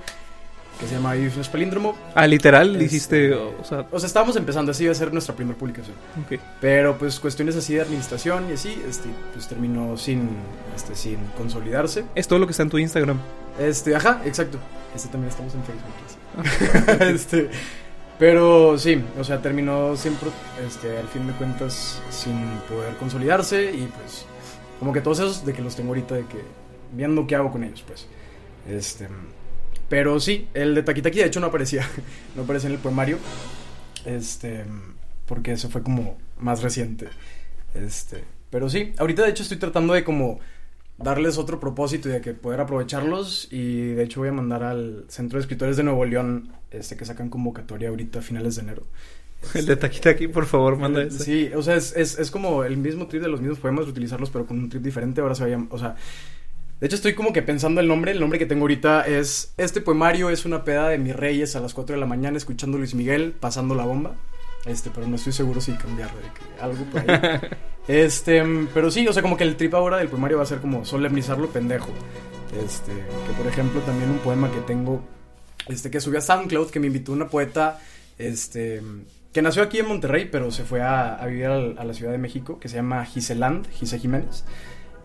que 0.80 0.86
se 0.86 0.94
llama 0.94 1.14
Ediciones 1.14 1.48
Palíndromo. 1.48 1.96
Ah, 2.14 2.26
literal, 2.26 2.70
Este- 2.70 2.78
dijiste, 2.82 3.34
o, 3.34 3.54
o 3.60 3.64
sea, 3.64 3.86
O 3.90 3.98
sea, 4.00 4.06
estábamos 4.06 4.34
empezando, 4.36 4.72
así 4.72 4.84
iba 4.84 4.92
a 4.92 4.96
ser 4.96 5.12
nuestra 5.12 5.34
primera 5.34 5.56
publicación. 5.56 5.94
ok. 6.24 6.40
Pero 6.60 6.98
pues 6.98 7.20
cuestiones 7.20 7.54
así 7.56 7.74
de 7.74 7.82
administración 7.82 8.46
y 8.50 8.54
así, 8.54 8.82
este, 8.88 9.08
pues 9.32 9.46
terminó 9.48 9.96
sin, 9.96 10.30
este, 10.74 10.94
sin 10.96 11.18
consolidarse. 11.36 12.04
Es 12.14 12.26
todo 12.26 12.38
lo 12.38 12.46
que 12.46 12.50
está 12.52 12.62
en 12.64 12.70
tu 12.70 12.78
Instagram. 12.78 13.18
Este, 13.60 13.94
ajá, 13.94 14.20
exacto. 14.24 14.58
Este 14.94 15.08
también 15.08 15.30
estamos 15.30 15.52
en 15.54 15.62
Facebook. 15.62 16.88
así. 16.98 17.04
este, 17.14 17.50
pero 18.18 18.78
sí, 18.78 19.02
o 19.18 19.24
sea, 19.24 19.40
terminó 19.42 19.96
siempre, 19.96 20.30
este, 20.66 20.98
al 20.98 21.08
fin 21.08 21.26
de 21.26 21.32
cuentas, 21.34 22.00
sin 22.10 22.38
poder 22.68 22.94
consolidarse 22.96 23.72
y 23.72 23.88
pues, 24.02 24.24
como 24.78 24.92
que 24.92 25.00
todos 25.00 25.18
esos 25.20 25.44
de 25.46 25.52
que 25.52 25.62
los 25.62 25.76
tengo 25.76 25.90
ahorita 25.90 26.14
de 26.14 26.24
que 26.26 26.38
viendo 26.92 27.26
qué 27.26 27.36
hago 27.36 27.50
con 27.52 27.62
ellos, 27.64 27.82
pues. 27.86 28.06
Este, 28.68 29.08
pero 29.92 30.18
sí, 30.20 30.48
el 30.54 30.74
de 30.74 30.82
Taki 30.82 31.02
Taki 31.02 31.18
de 31.18 31.26
hecho 31.26 31.38
no 31.38 31.48
aparecía, 31.48 31.86
no 32.34 32.44
aparecía 32.44 32.70
en 32.70 32.76
el 32.76 32.80
poemario, 32.80 33.18
este, 34.06 34.64
porque 35.26 35.52
eso 35.52 35.68
fue 35.68 35.82
como 35.82 36.16
más 36.38 36.62
reciente. 36.62 37.08
Este, 37.74 38.24
pero 38.48 38.70
sí, 38.70 38.94
ahorita 38.96 39.22
de 39.22 39.28
hecho 39.28 39.42
estoy 39.42 39.58
tratando 39.58 39.92
de 39.92 40.02
como 40.02 40.40
darles 40.96 41.36
otro 41.36 41.60
propósito 41.60 42.08
y 42.08 42.12
de 42.12 42.22
que 42.22 42.32
poder 42.32 42.60
aprovecharlos 42.60 43.48
y 43.50 43.88
de 43.88 44.04
hecho 44.04 44.20
voy 44.20 44.30
a 44.30 44.32
mandar 44.32 44.62
al 44.62 45.04
Centro 45.08 45.36
de 45.36 45.42
Escritores 45.42 45.76
de 45.76 45.82
Nuevo 45.82 46.06
León, 46.06 46.54
este 46.70 46.96
que 46.96 47.04
sacan 47.04 47.28
convocatoria 47.28 47.90
ahorita 47.90 48.20
a 48.20 48.22
finales 48.22 48.56
de 48.56 48.62
enero. 48.62 48.86
El 49.54 49.66
de 49.66 49.76
Taki 49.76 50.00
Taki, 50.00 50.28
por 50.28 50.46
favor, 50.46 50.78
manda 50.78 51.02
ese. 51.02 51.22
Sí, 51.22 51.50
o 51.54 51.62
sea, 51.62 51.76
es, 51.76 51.94
es, 51.94 52.18
es 52.18 52.30
como 52.30 52.64
el 52.64 52.78
mismo 52.78 53.08
trip 53.08 53.20
de 53.20 53.28
los 53.28 53.42
mismos 53.42 53.58
poemas, 53.58 53.86
utilizarlos 53.86 54.30
pero 54.30 54.46
con 54.46 54.58
un 54.58 54.70
trip 54.70 54.82
diferente, 54.82 55.20
ahora 55.20 55.34
se 55.34 55.42
vaya, 55.42 55.62
o 55.68 55.78
sea, 55.78 55.96
de 56.82 56.86
hecho 56.86 56.96
estoy 56.96 57.14
como 57.14 57.32
que 57.32 57.42
pensando 57.42 57.80
el 57.80 57.86
nombre, 57.86 58.10
el 58.10 58.18
nombre 58.18 58.40
que 58.40 58.46
tengo 58.46 58.62
ahorita 58.62 59.02
es, 59.02 59.54
este 59.56 59.80
poemario 59.80 60.30
es 60.30 60.44
una 60.44 60.64
peda 60.64 60.88
de 60.88 60.98
mis 60.98 61.14
reyes 61.14 61.54
a 61.54 61.60
las 61.60 61.74
4 61.74 61.94
de 61.94 62.00
la 62.00 62.06
mañana 62.06 62.36
escuchando 62.36 62.76
Luis 62.76 62.96
Miguel 62.96 63.36
pasando 63.38 63.76
la 63.76 63.84
bomba. 63.84 64.16
Este, 64.66 64.90
pero 64.90 65.06
no 65.06 65.14
estoy 65.14 65.32
seguro 65.32 65.60
si 65.60 65.74
cambiarlo, 65.74 66.18
de 66.18 66.24
que 66.24 66.60
algo 66.60 66.84
por 66.86 67.08
ahí. 67.08 67.40
Este, 67.86 68.42
pero 68.74 68.90
sí, 68.90 69.06
o 69.06 69.12
sea, 69.12 69.22
como 69.22 69.36
que 69.36 69.44
el 69.44 69.56
trip 69.56 69.74
ahora 69.74 69.98
del 69.98 70.08
poemario 70.08 70.38
va 70.38 70.42
a 70.42 70.46
ser 70.46 70.58
como 70.58 70.84
solemnizarlo 70.84 71.50
pendejo. 71.50 71.90
Este, 72.64 72.90
que 72.90 73.32
por 73.36 73.46
ejemplo 73.46 73.80
también 73.82 74.10
un 74.10 74.18
poema 74.18 74.50
que 74.50 74.58
tengo, 74.62 75.04
este, 75.68 75.88
que 75.88 76.00
subí 76.00 76.16
a 76.16 76.20
SoundCloud, 76.20 76.70
que 76.70 76.80
me 76.80 76.88
invitó 76.88 77.12
una 77.12 77.28
poeta, 77.28 77.80
este, 78.18 78.82
que 79.32 79.40
nació 79.40 79.62
aquí 79.62 79.78
en 79.78 79.86
Monterrey, 79.86 80.28
pero 80.30 80.50
se 80.50 80.64
fue 80.64 80.82
a, 80.82 81.14
a 81.14 81.26
vivir 81.26 81.46
a, 81.46 81.84
la 81.84 81.94
Ciudad 81.94 82.10
de 82.10 82.18
México, 82.18 82.58
que 82.58 82.68
se 82.68 82.74
llama 82.74 83.04
Giseland, 83.04 83.70
Gise 83.70 84.00
Jiménez. 84.00 84.44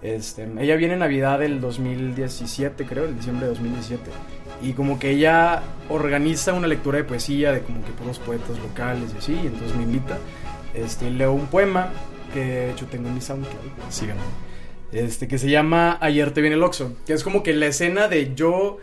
Este, 0.02 0.48
ella 0.60 0.76
viene 0.76 0.94
en 0.94 1.00
Navidad 1.00 1.40
del 1.40 1.60
2017, 1.60 2.86
creo, 2.86 3.06
en 3.06 3.18
diciembre 3.18 3.48
de 3.48 3.54
2017. 3.54 4.04
Y 4.62 4.74
como 4.74 5.00
que 5.00 5.12
ella 5.12 5.64
organiza 5.90 6.54
una 6.54 6.68
lectura 6.68 6.98
de 6.98 7.04
poesía 7.04 7.52
de 7.52 7.62
como 7.62 7.84
que 7.84 7.92
puros 7.92 8.20
poetas 8.20 8.60
locales 8.60 9.12
y 9.16 9.18
así, 9.18 9.34
y 9.34 9.48
entonces 9.48 9.76
me 9.76 9.84
invita. 9.84 10.18
Este, 10.74 11.10
leo 11.10 11.34
un 11.34 11.48
poema 11.48 11.90
que 12.34 12.40
de 12.40 12.72
hecho 12.72 12.86
tengo 12.88 13.08
en 13.08 13.16
mi 13.16 13.22
SoundCloud, 13.22 13.72
síganme. 13.90 14.22
Este, 14.92 15.28
que 15.28 15.38
se 15.38 15.50
llama 15.50 15.98
Ayer 16.00 16.32
te 16.32 16.42
viene 16.42 16.56
el 16.56 16.64
Oxxo, 16.64 16.96
que 17.06 17.14
es 17.14 17.24
como 17.24 17.44
que 17.44 17.54
la 17.54 17.68
escena 17.68 18.08
de 18.08 18.34
yo 18.36 18.78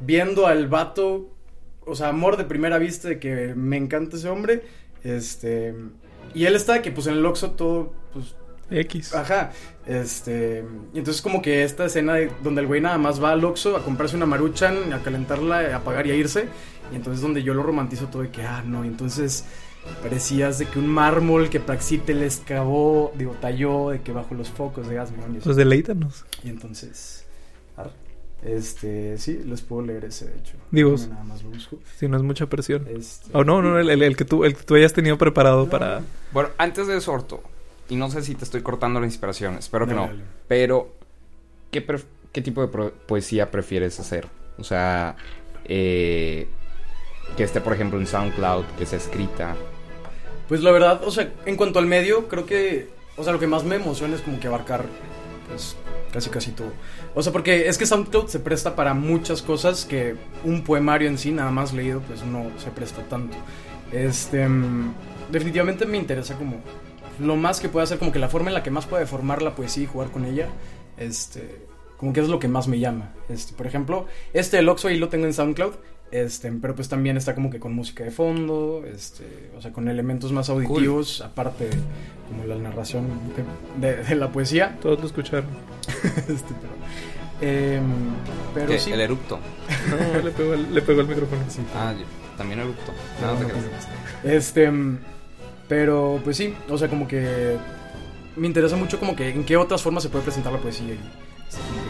viendo 0.00 0.46
al 0.46 0.68
vato, 0.68 1.28
o 1.84 1.94
sea, 1.94 2.08
amor 2.08 2.36
de 2.36 2.44
primera 2.44 2.78
vista 2.78 3.08
de 3.08 3.18
que 3.18 3.54
me 3.54 3.76
encanta 3.76 4.16
ese 4.16 4.28
hombre, 4.28 4.62
este, 5.02 5.74
y 6.34 6.46
él 6.46 6.54
está 6.54 6.80
que 6.80 6.92
pues 6.92 7.06
en 7.08 7.14
el 7.14 7.26
Oxxo 7.26 7.52
todo, 7.52 7.92
pues 8.12 8.36
X. 8.70 9.14
Ajá, 9.14 9.52
este, 9.86 10.64
y 10.94 10.98
entonces 10.98 11.20
como 11.22 11.42
que 11.42 11.64
esta 11.64 11.86
escena 11.86 12.14
de- 12.14 12.30
donde 12.42 12.60
el 12.60 12.66
güey 12.66 12.80
nada 12.80 12.98
más 12.98 13.22
va 13.22 13.32
al 13.32 13.44
Oxxo 13.44 13.76
a 13.76 13.82
comprarse 13.84 14.16
una 14.16 14.26
maruchan, 14.26 14.92
a 14.92 14.98
calentarla, 15.02 15.74
a 15.76 15.80
pagar 15.84 16.06
y 16.06 16.10
a 16.12 16.14
irse, 16.14 16.46
y 16.92 16.96
entonces 16.96 17.20
donde 17.22 17.42
yo 17.42 17.54
lo 17.54 17.62
romantizo 17.62 18.06
todo 18.06 18.22
de 18.22 18.30
que, 18.30 18.42
ah, 18.42 18.62
no, 18.66 18.84
entonces 18.84 19.44
parecías 20.02 20.58
de 20.58 20.66
que 20.66 20.78
un 20.78 20.86
mármol 20.88 21.48
que 21.48 21.58
Praxíteles 21.58 22.42
cavó, 22.46 23.12
digo, 23.16 23.34
talló, 23.40 23.90
de 23.90 24.00
que 24.02 24.12
bajo 24.12 24.34
los 24.34 24.48
focos 24.50 24.86
de 24.88 24.94
gas 24.96 25.10
neón 25.12 25.34
y, 25.34 25.36
así. 25.38 25.44
Pues 25.44 25.56
deleítanos. 25.56 26.24
Y 26.44 26.50
entonces, 26.50 27.24
este, 28.42 29.18
sí, 29.18 29.40
les 29.44 29.60
puedo 29.60 29.82
leer 29.82 30.04
ese, 30.06 30.26
de 30.26 30.38
hecho. 30.38 30.54
Digo, 30.70 30.94
nada 31.10 31.24
más 31.24 31.42
lo 31.42 31.50
busco. 31.50 31.78
Si 31.98 32.08
no 32.08 32.16
es 32.16 32.22
mucha 32.22 32.46
presión. 32.46 32.86
Este, 32.88 33.28
Oh, 33.34 33.44
no, 33.44 33.60
no, 33.60 33.78
el, 33.78 33.90
el- 33.90 34.02
el 34.02 34.16
que 34.16 34.24
tú, 34.24 34.44
el 34.44 34.56
que 34.56 34.62
tú 34.62 34.74
hayas 34.76 34.92
tenido 34.94 35.18
preparado 35.18 35.68
para... 35.68 36.02
Bueno, 36.32 36.48
antes 36.56 36.86
de 36.86 36.96
eso, 36.96 37.12
Orto, 37.12 37.42
y 37.90 37.96
no 37.96 38.10
sé 38.10 38.22
si 38.22 38.34
te 38.34 38.44
estoy 38.44 38.62
cortando 38.62 39.00
la 39.00 39.06
inspiración, 39.06 39.56
espero 39.58 39.86
que 39.86 39.94
Dale, 39.94 40.06
no. 40.06 40.12
dale. 40.12 40.24
Pero, 40.48 40.94
¿qué, 41.70 41.84
qué 42.32 42.40
tipo 42.40 42.66
de 42.66 42.90
poesía 42.90 43.50
prefieres 43.50 43.98
hacer? 44.00 44.28
O 44.58 44.64
sea, 44.64 45.16
eh, 45.64 46.48
que 47.36 47.42
esté, 47.42 47.60
por 47.60 47.72
ejemplo, 47.72 47.98
en 47.98 48.06
SoundCloud, 48.06 48.64
que 48.78 48.86
sea 48.86 48.98
escrita. 48.98 49.56
Pues 50.48 50.62
la 50.62 50.70
verdad, 50.70 51.02
o 51.04 51.10
sea, 51.10 51.32
en 51.46 51.56
cuanto 51.56 51.78
al 51.78 51.86
medio, 51.86 52.28
creo 52.28 52.46
que, 52.46 52.88
o 53.16 53.24
sea, 53.24 53.32
lo 53.32 53.38
que 53.38 53.46
más 53.46 53.64
me 53.64 53.76
emociona 53.76 54.14
es 54.14 54.22
como 54.22 54.40
que 54.40 54.46
abarcar, 54.46 54.84
pues, 55.48 55.76
casi 56.12 56.30
casi 56.30 56.52
todo. 56.52 56.72
O 57.14 57.22
sea, 57.22 57.32
porque 57.32 57.68
es 57.68 57.78
que 57.78 57.86
SoundCloud 57.86 58.28
se 58.28 58.40
presta 58.40 58.74
para 58.74 58.94
muchas 58.94 59.42
cosas 59.42 59.84
que 59.84 60.16
un 60.44 60.62
poemario 60.64 61.08
en 61.08 61.18
sí, 61.18 61.30
nada 61.32 61.50
más 61.50 61.72
leído, 61.72 62.00
pues 62.00 62.24
no 62.24 62.50
se 62.58 62.70
presta 62.70 63.02
tanto. 63.08 63.36
Este, 63.92 64.48
mm, 64.48 64.94
definitivamente 65.30 65.86
me 65.86 65.98
interesa 65.98 66.36
como 66.36 66.60
lo 67.20 67.36
más 67.36 67.60
que 67.60 67.68
pueda 67.68 67.84
hacer, 67.84 67.98
como 67.98 68.12
que 68.12 68.18
la 68.18 68.28
forma 68.28 68.48
en 68.48 68.54
la 68.54 68.62
que 68.62 68.70
más 68.70 68.86
puede 68.86 69.06
formar 69.06 69.42
la 69.42 69.54
poesía 69.54 69.84
y 69.84 69.86
jugar 69.86 70.10
con 70.10 70.24
ella, 70.24 70.48
este, 70.96 71.66
como 71.96 72.12
que 72.12 72.20
es 72.20 72.28
lo 72.28 72.38
que 72.38 72.48
más 72.48 72.66
me 72.68 72.78
llama. 72.78 73.10
Este, 73.28 73.52
por 73.54 73.66
ejemplo, 73.66 74.06
este 74.32 74.58
el 74.58 74.68
Oxo 74.68 74.88
ahí 74.88 74.98
lo 74.98 75.08
tengo 75.08 75.26
en 75.26 75.34
SoundCloud, 75.34 75.74
este, 76.10 76.50
pero 76.52 76.74
pues 76.74 76.88
también 76.88 77.16
está 77.16 77.34
como 77.36 77.50
que 77.50 77.60
con 77.60 77.72
música 77.72 78.02
de 78.04 78.10
fondo, 78.10 78.82
este, 78.92 79.50
o 79.56 79.62
sea, 79.62 79.72
con 79.72 79.88
elementos 79.88 80.32
más 80.32 80.48
auditivos, 80.50 81.20
aparte 81.20 81.64
de 81.68 81.76
como 82.28 82.44
la 82.46 82.56
narración 82.56 83.06
de, 83.80 83.86
de- 83.96 84.02
de 84.02 84.14
la 84.16 84.30
poesía. 84.32 84.76
Todos 84.80 84.98
lo 85.00 85.06
escucharon. 85.06 85.46
Este, 86.28 86.54
pero, 88.54 88.72
em, 88.72 88.78
sí. 88.78 88.92
El 88.92 89.00
erupto. 89.00 89.38
No, 89.88 90.20
le 90.22 90.30
pegó, 90.30 90.54
el- 90.54 90.74
le 90.74 90.82
pegó 90.82 91.00
el 91.00 91.06
micrófono. 91.08 91.40
Sí, 91.48 91.60
Ah, 91.74 91.94
yo- 91.98 92.04
también 92.36 92.60
erupto. 92.60 92.92
No, 93.20 93.34
No, 93.34 93.40
no. 93.48 94.30
Este, 94.30 94.70
mm, 94.70 94.98
pero 95.70 96.20
pues 96.24 96.36
sí, 96.36 96.52
o 96.68 96.76
sea, 96.76 96.88
como 96.88 97.06
que 97.06 97.56
me 98.34 98.48
interesa 98.48 98.74
mucho 98.74 98.98
como 98.98 99.14
que 99.14 99.28
en 99.28 99.44
qué 99.44 99.56
otras 99.56 99.80
formas 99.80 100.02
se 100.02 100.08
puede 100.08 100.24
presentar 100.24 100.52
la 100.52 100.58
poesía 100.58 100.94
y 100.94 100.98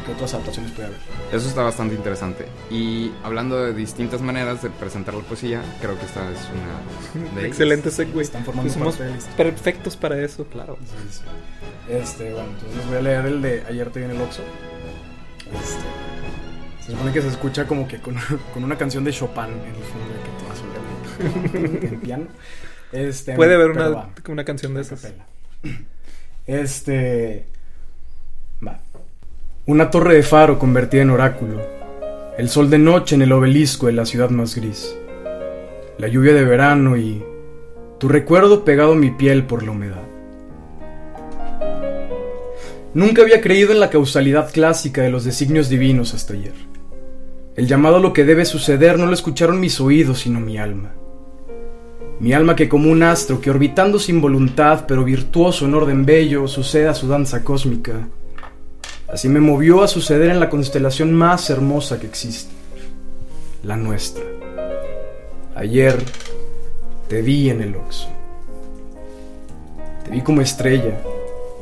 qué 0.04 0.12
otras 0.12 0.34
adaptaciones 0.34 0.70
puede 0.72 0.88
haber. 0.88 0.98
Eso 1.32 1.48
está 1.48 1.62
bastante 1.62 1.94
interesante. 1.94 2.44
Y 2.70 3.10
hablando 3.24 3.56
de 3.56 3.72
distintas 3.72 4.20
maneras 4.20 4.62
de 4.62 4.68
presentar 4.68 5.14
la 5.14 5.22
poesía, 5.22 5.62
creo 5.80 5.98
que 5.98 6.04
esta 6.04 6.30
es 6.30 6.40
una 6.52 7.30
de 7.30 7.30
ellas. 7.40 7.44
Excelente 7.46 7.90
segue. 7.90 8.20
Están 8.20 8.44
formando 8.44 8.70
somos 8.70 8.96
parte 8.96 9.04
de 9.04 9.10
la 9.12 9.16
historia. 9.16 9.36
perfectos 9.38 9.96
para 9.96 10.22
eso. 10.22 10.44
Claro. 10.44 10.76
Sí, 10.84 11.18
sí. 11.18 11.22
Este, 11.90 12.34
bueno, 12.34 12.50
entonces 12.50 12.76
les 12.76 12.86
voy 12.86 12.96
a 12.98 13.00
leer 13.00 13.24
el 13.24 13.40
de 13.40 13.64
Ayer 13.66 13.88
te 13.88 14.00
viene 14.00 14.14
el 14.14 14.20
Oxxo. 14.20 14.42
Este, 15.54 16.84
se 16.84 16.92
supone 16.92 17.14
que 17.14 17.22
se 17.22 17.28
escucha 17.28 17.66
como 17.66 17.88
que 17.88 17.98
con, 17.98 18.14
con 18.52 18.62
una 18.62 18.76
canción 18.76 19.04
de 19.04 19.10
Chopin 19.10 19.44
en 19.44 19.74
el 19.74 19.84
fondo 19.84 20.06
de 20.12 20.20
que 20.20 20.30
todo 20.38 20.52
azul 20.52 21.84
en 21.94 22.00
piano. 22.00 22.26
Este, 22.92 23.34
Puede 23.36 23.54
haber 23.54 23.70
una, 23.70 23.88
va. 23.88 24.10
una 24.28 24.44
canción 24.44 24.74
de 24.74 24.80
esas. 24.80 25.00
capela. 25.00 25.26
Este. 26.46 27.46
Va. 28.66 28.80
Una 29.66 29.90
torre 29.90 30.14
de 30.14 30.22
faro 30.22 30.58
convertida 30.58 31.02
en 31.02 31.10
oráculo. 31.10 31.60
El 32.36 32.48
sol 32.48 32.70
de 32.70 32.78
noche 32.78 33.14
en 33.14 33.22
el 33.22 33.32
obelisco 33.32 33.86
de 33.86 33.92
la 33.92 34.06
ciudad 34.06 34.30
más 34.30 34.54
gris. 34.56 34.96
La 35.98 36.08
lluvia 36.08 36.32
de 36.34 36.44
verano 36.44 36.96
y. 36.96 37.22
Tu 37.98 38.08
recuerdo 38.08 38.64
pegado 38.64 38.92
a 38.92 38.96
mi 38.96 39.10
piel 39.10 39.44
por 39.44 39.62
la 39.62 39.72
humedad. 39.72 40.02
Nunca 42.94 43.22
había 43.22 43.40
creído 43.40 43.72
en 43.72 43.78
la 43.78 43.90
causalidad 43.90 44.50
clásica 44.52 45.02
de 45.02 45.10
los 45.10 45.24
designios 45.24 45.68
divinos 45.68 46.12
hasta 46.14 46.32
ayer. 46.32 46.54
El 47.54 47.66
llamado 47.68 47.96
a 47.96 48.00
lo 48.00 48.12
que 48.12 48.24
debe 48.24 48.44
suceder 48.46 48.98
no 48.98 49.06
lo 49.06 49.12
escucharon 49.12 49.60
mis 49.60 49.80
oídos, 49.80 50.20
sino 50.20 50.40
mi 50.40 50.58
alma. 50.58 50.92
Mi 52.20 52.34
alma 52.34 52.54
que 52.54 52.68
como 52.68 52.90
un 52.90 53.02
astro 53.02 53.40
que 53.40 53.50
orbitando 53.50 53.98
sin 53.98 54.20
voluntad, 54.20 54.84
pero 54.86 55.04
virtuoso 55.04 55.64
en 55.64 55.74
orden 55.74 56.04
bello, 56.04 56.46
sucede 56.48 56.86
a 56.86 56.94
su 56.94 57.08
danza 57.08 57.42
cósmica. 57.42 58.08
Así 59.08 59.26
me 59.30 59.40
movió 59.40 59.82
a 59.82 59.88
suceder 59.88 60.30
en 60.30 60.38
la 60.38 60.50
constelación 60.50 61.14
más 61.14 61.48
hermosa 61.48 61.98
que 61.98 62.06
existe, 62.06 62.52
la 63.62 63.76
nuestra. 63.76 64.22
Ayer 65.54 65.96
te 67.08 67.22
vi 67.22 67.48
en 67.48 67.62
el 67.62 67.74
Oxo. 67.74 68.08
Te 70.04 70.10
vi 70.10 70.20
como 70.20 70.42
estrella, 70.42 71.00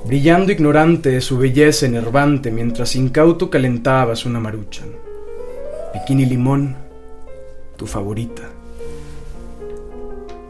brillando 0.06 0.50
ignorante 0.50 1.10
de 1.10 1.20
su 1.20 1.38
belleza 1.38 1.86
enervante 1.86 2.50
mientras 2.50 2.96
incauto 2.96 3.48
calentabas 3.48 4.26
una 4.26 4.40
maruchan. 4.40 4.88
Bikini 5.94 6.26
limón, 6.26 6.76
tu 7.76 7.86
favorita. 7.86 8.57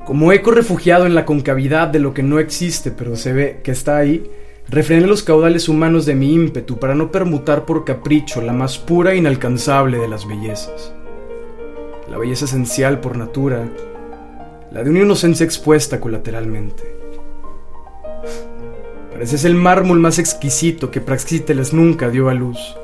Como 0.09 0.33
eco 0.33 0.53
refugiado 0.53 1.05
en 1.05 1.15
la 1.15 1.27
concavidad 1.27 1.87
de 1.87 1.99
lo 1.99 2.15
que 2.15 2.23
no 2.23 2.39
existe 2.39 2.91
pero 2.91 3.15
se 3.15 3.35
ve 3.35 3.61
que 3.63 3.73
está 3.73 3.99
ahí, 3.99 4.25
refrené 4.67 5.07
los 5.07 5.23
caudales 5.23 5.69
humanos 5.69 6.07
de 6.07 6.15
mi 6.15 6.33
ímpetu 6.33 6.79
para 6.79 6.95
no 6.95 7.13
permutar 7.13 7.67
por 7.67 7.85
capricho 7.85 8.41
la 8.41 8.55
más 8.55 8.79
pura 8.79 9.13
e 9.13 9.19
inalcanzable 9.19 9.99
de 9.99 10.09
las 10.09 10.27
bellezas. 10.27 10.95
La 12.11 12.17
belleza 12.17 12.47
esencial 12.47 13.01
por 13.01 13.19
natura, 13.19 13.69
la 14.73 14.83
de 14.83 14.89
una 14.89 15.01
inocencia 15.01 15.45
expuesta 15.45 16.01
colateralmente. 16.01 16.85
Pareces 19.13 19.45
el 19.45 19.57
mármol 19.57 19.99
más 19.99 20.19
exquisito 20.19 20.91
que 20.91 21.03
Praxíteles 21.03 21.75
nunca 21.75 22.09
dio 22.09 22.31
a 22.31 22.35
luz. 22.35 22.79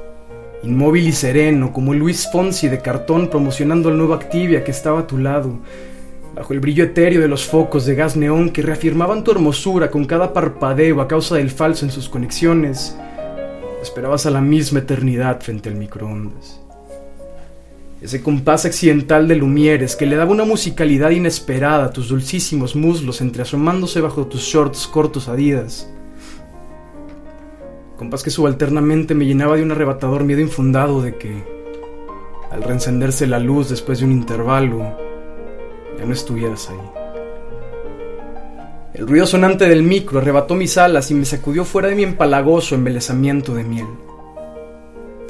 Inmóvil 0.62 1.08
y 1.08 1.12
sereno, 1.12 1.72
como 1.72 1.94
Luis 1.94 2.28
Fonsi 2.30 2.68
de 2.68 2.82
cartón 2.82 3.28
promocionando 3.28 3.88
el 3.88 3.96
nuevo 3.96 4.12
Activia 4.12 4.62
que 4.62 4.72
estaba 4.72 5.00
a 5.00 5.06
tu 5.06 5.16
lado, 5.16 5.60
bajo 6.34 6.52
el 6.52 6.60
brillo 6.60 6.84
etéreo 6.84 7.20
de 7.20 7.28
los 7.28 7.46
focos 7.46 7.86
de 7.86 7.94
gas 7.94 8.16
neón 8.16 8.50
que 8.50 8.62
reafirmaban 8.62 9.22
tu 9.22 9.30
hermosura 9.30 9.90
con 9.90 10.04
cada 10.04 10.32
parpadeo 10.32 11.00
a 11.00 11.08
causa 11.08 11.36
del 11.36 11.50
falso 11.50 11.84
en 11.84 11.92
sus 11.92 12.08
conexiones. 12.08 12.96
esperabas 13.82 14.24
a 14.26 14.30
la 14.30 14.40
misma 14.40 14.80
eternidad 14.80 15.40
frente 15.42 15.68
al 15.68 15.76
microondas. 15.76 16.60
Ese 18.00 18.22
compás 18.22 18.64
accidental 18.64 19.28
de 19.28 19.36
Lumieres 19.36 19.94
que 19.94 20.06
le 20.06 20.16
daba 20.16 20.30
una 20.30 20.44
musicalidad 20.44 21.10
inesperada 21.10 21.84
a 21.84 21.90
tus 21.90 22.08
dulcísimos 22.08 22.74
muslos 22.74 23.20
entreasomándose 23.20 24.00
bajo 24.00 24.26
tus 24.26 24.42
shorts 24.42 24.86
cortos 24.86 25.28
adidas. 25.28 25.90
Compás 27.96 28.22
que 28.22 28.30
subalternamente 28.30 29.14
me 29.14 29.26
llenaba 29.26 29.56
de 29.56 29.62
un 29.62 29.70
arrebatador 29.70 30.24
miedo 30.24 30.40
infundado 30.40 31.00
de 31.00 31.16
que, 31.16 31.44
al 32.50 32.62
reencenderse 32.62 33.26
la 33.26 33.38
luz 33.38 33.70
después 33.70 34.00
de 34.00 34.06
un 34.06 34.12
intervalo, 34.12 35.13
ya 35.98 36.04
no 36.04 36.12
estuvieras 36.12 36.68
ahí. 36.70 37.04
El 38.94 39.08
ruido 39.08 39.26
sonante 39.26 39.68
del 39.68 39.82
micro 39.82 40.20
arrebató 40.20 40.54
mis 40.54 40.78
alas 40.78 41.10
y 41.10 41.14
me 41.14 41.24
sacudió 41.24 41.64
fuera 41.64 41.88
de 41.88 41.96
mi 41.96 42.04
empalagoso 42.04 42.74
embelezamiento 42.76 43.54
de 43.54 43.64
miel. 43.64 43.86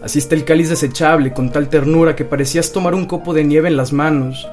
Así 0.02 0.18
está 0.18 0.34
el 0.34 0.44
cáliz 0.44 0.68
desechable 0.68 1.32
con 1.32 1.50
tal 1.50 1.70
ternura 1.70 2.14
que 2.14 2.26
parecías 2.26 2.72
tomar 2.72 2.94
un 2.94 3.06
copo 3.06 3.32
de 3.32 3.42
nieve 3.42 3.68
en 3.68 3.78
las 3.78 3.90
manos, 3.94 4.46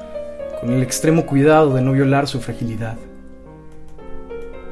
con 0.60 0.72
el 0.72 0.82
extremo 0.82 1.26
cuidado 1.26 1.74
de 1.74 1.82
no 1.82 1.92
violar 1.92 2.26
su 2.26 2.40
fragilidad. 2.40 2.96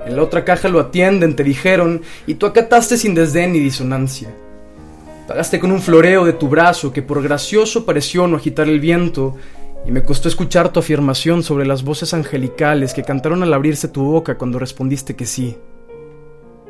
En 0.06 0.16
la 0.16 0.22
otra 0.22 0.42
caja 0.42 0.70
lo 0.70 0.80
atienden, 0.80 1.36
te 1.36 1.44
dijeron, 1.44 2.00
y 2.26 2.34
tú 2.34 2.46
acataste 2.46 2.96
sin 2.96 3.14
desdén 3.14 3.52
ni 3.52 3.58
disonancia. 3.58 4.30
Pagaste 5.28 5.60
con 5.60 5.70
un 5.70 5.82
floreo 5.82 6.24
de 6.24 6.32
tu 6.32 6.48
brazo 6.48 6.92
que 6.92 7.02
por 7.02 7.22
gracioso 7.22 7.84
pareció 7.84 8.26
no 8.26 8.38
agitar 8.38 8.66
el 8.66 8.80
viento, 8.80 9.36
y 9.86 9.90
me 9.90 10.02
costó 10.02 10.28
escuchar 10.28 10.72
tu 10.72 10.80
afirmación 10.80 11.42
sobre 11.42 11.66
las 11.66 11.82
voces 11.82 12.12
angelicales 12.12 12.92
que 12.92 13.02
cantaron 13.02 13.42
al 13.42 13.52
abrirse 13.52 13.88
tu 13.88 14.04
boca 14.04 14.36
cuando 14.36 14.58
respondiste 14.58 15.16
que 15.16 15.26
sí. 15.26 15.56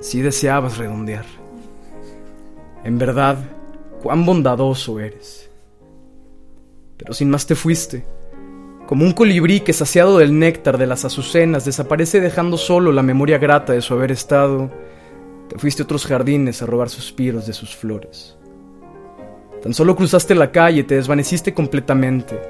Sí 0.01 0.23
deseabas 0.23 0.79
redondear. 0.79 1.25
En 2.85 2.99
verdad, 2.99 3.37
cuán 4.03 4.25
bondadoso 4.25 5.01
eres. 5.01 5.51
Pero 6.97 7.13
sin 7.13 7.31
más 7.31 7.47
te 7.47 7.55
fuiste. 7.55 8.05
Como 8.87 9.05
un 9.05 9.13
colibrí 9.13 9.61
que 9.61 9.73
saciado 9.73 10.19
del 10.19 10.39
néctar 10.39 10.79
de 10.79 10.87
las 10.87 11.05
azucenas 11.05 11.65
desaparece 11.65 12.21
dejando 12.21 12.57
solo 12.57 12.93
la 12.93 13.03
memoria 13.03 13.39
grata 13.39 13.73
de 13.73 13.83
su 13.83 13.95
haber 13.95 14.11
estado, 14.11 14.71
te 15.49 15.59
fuiste 15.59 15.83
a 15.83 15.85
otros 15.85 16.07
jardines 16.07 16.63
a 16.63 16.67
robar 16.67 16.89
suspiros 16.89 17.47
de 17.47 17.53
sus 17.53 17.75
flores. 17.77 18.37
Tan 19.63 19.75
solo 19.75 19.95
cruzaste 19.95 20.35
la 20.35 20.51
calle, 20.51 20.85
te 20.85 20.95
desvaneciste 20.95 21.53
completamente, 21.53 22.41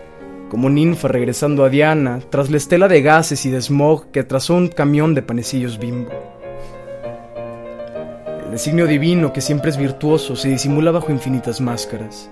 como 0.50 0.68
ninfa 0.68 1.08
regresando 1.08 1.64
a 1.64 1.70
Diana 1.70 2.20
tras 2.28 2.50
la 2.50 2.56
estela 2.56 2.88
de 2.88 3.00
gases 3.00 3.46
y 3.46 3.50
de 3.50 3.62
smog 3.62 4.10
que 4.10 4.24
trazó 4.24 4.56
un 4.56 4.68
camión 4.68 5.14
de 5.14 5.22
panecillos 5.22 5.78
bimbo. 5.78 6.10
El 8.44 8.50
designio 8.50 8.88
divino, 8.88 9.32
que 9.32 9.40
siempre 9.40 9.70
es 9.70 9.76
virtuoso, 9.76 10.34
se 10.34 10.48
disimula 10.48 10.90
bajo 10.90 11.12
infinitas 11.12 11.60
máscaras. 11.60 12.28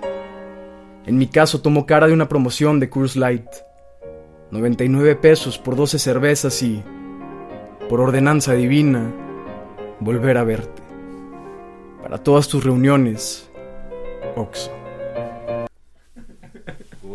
En 1.06 1.16
mi 1.16 1.28
caso 1.28 1.62
tomó 1.62 1.86
cara 1.86 2.08
de 2.08 2.12
una 2.12 2.28
promoción 2.28 2.80
de 2.80 2.90
Coors 2.90 3.14
Light. 3.14 3.48
99 4.50 5.14
pesos 5.14 5.56
por 5.56 5.76
12 5.76 6.00
cervezas 6.00 6.60
y, 6.62 6.82
por 7.88 8.00
ordenanza 8.00 8.54
divina, 8.54 9.12
volver 10.00 10.38
a 10.38 10.44
verte. 10.44 10.82
Para 12.02 12.18
todas 12.18 12.48
tus 12.48 12.64
reuniones, 12.64 13.48
Oxo. 14.34 14.77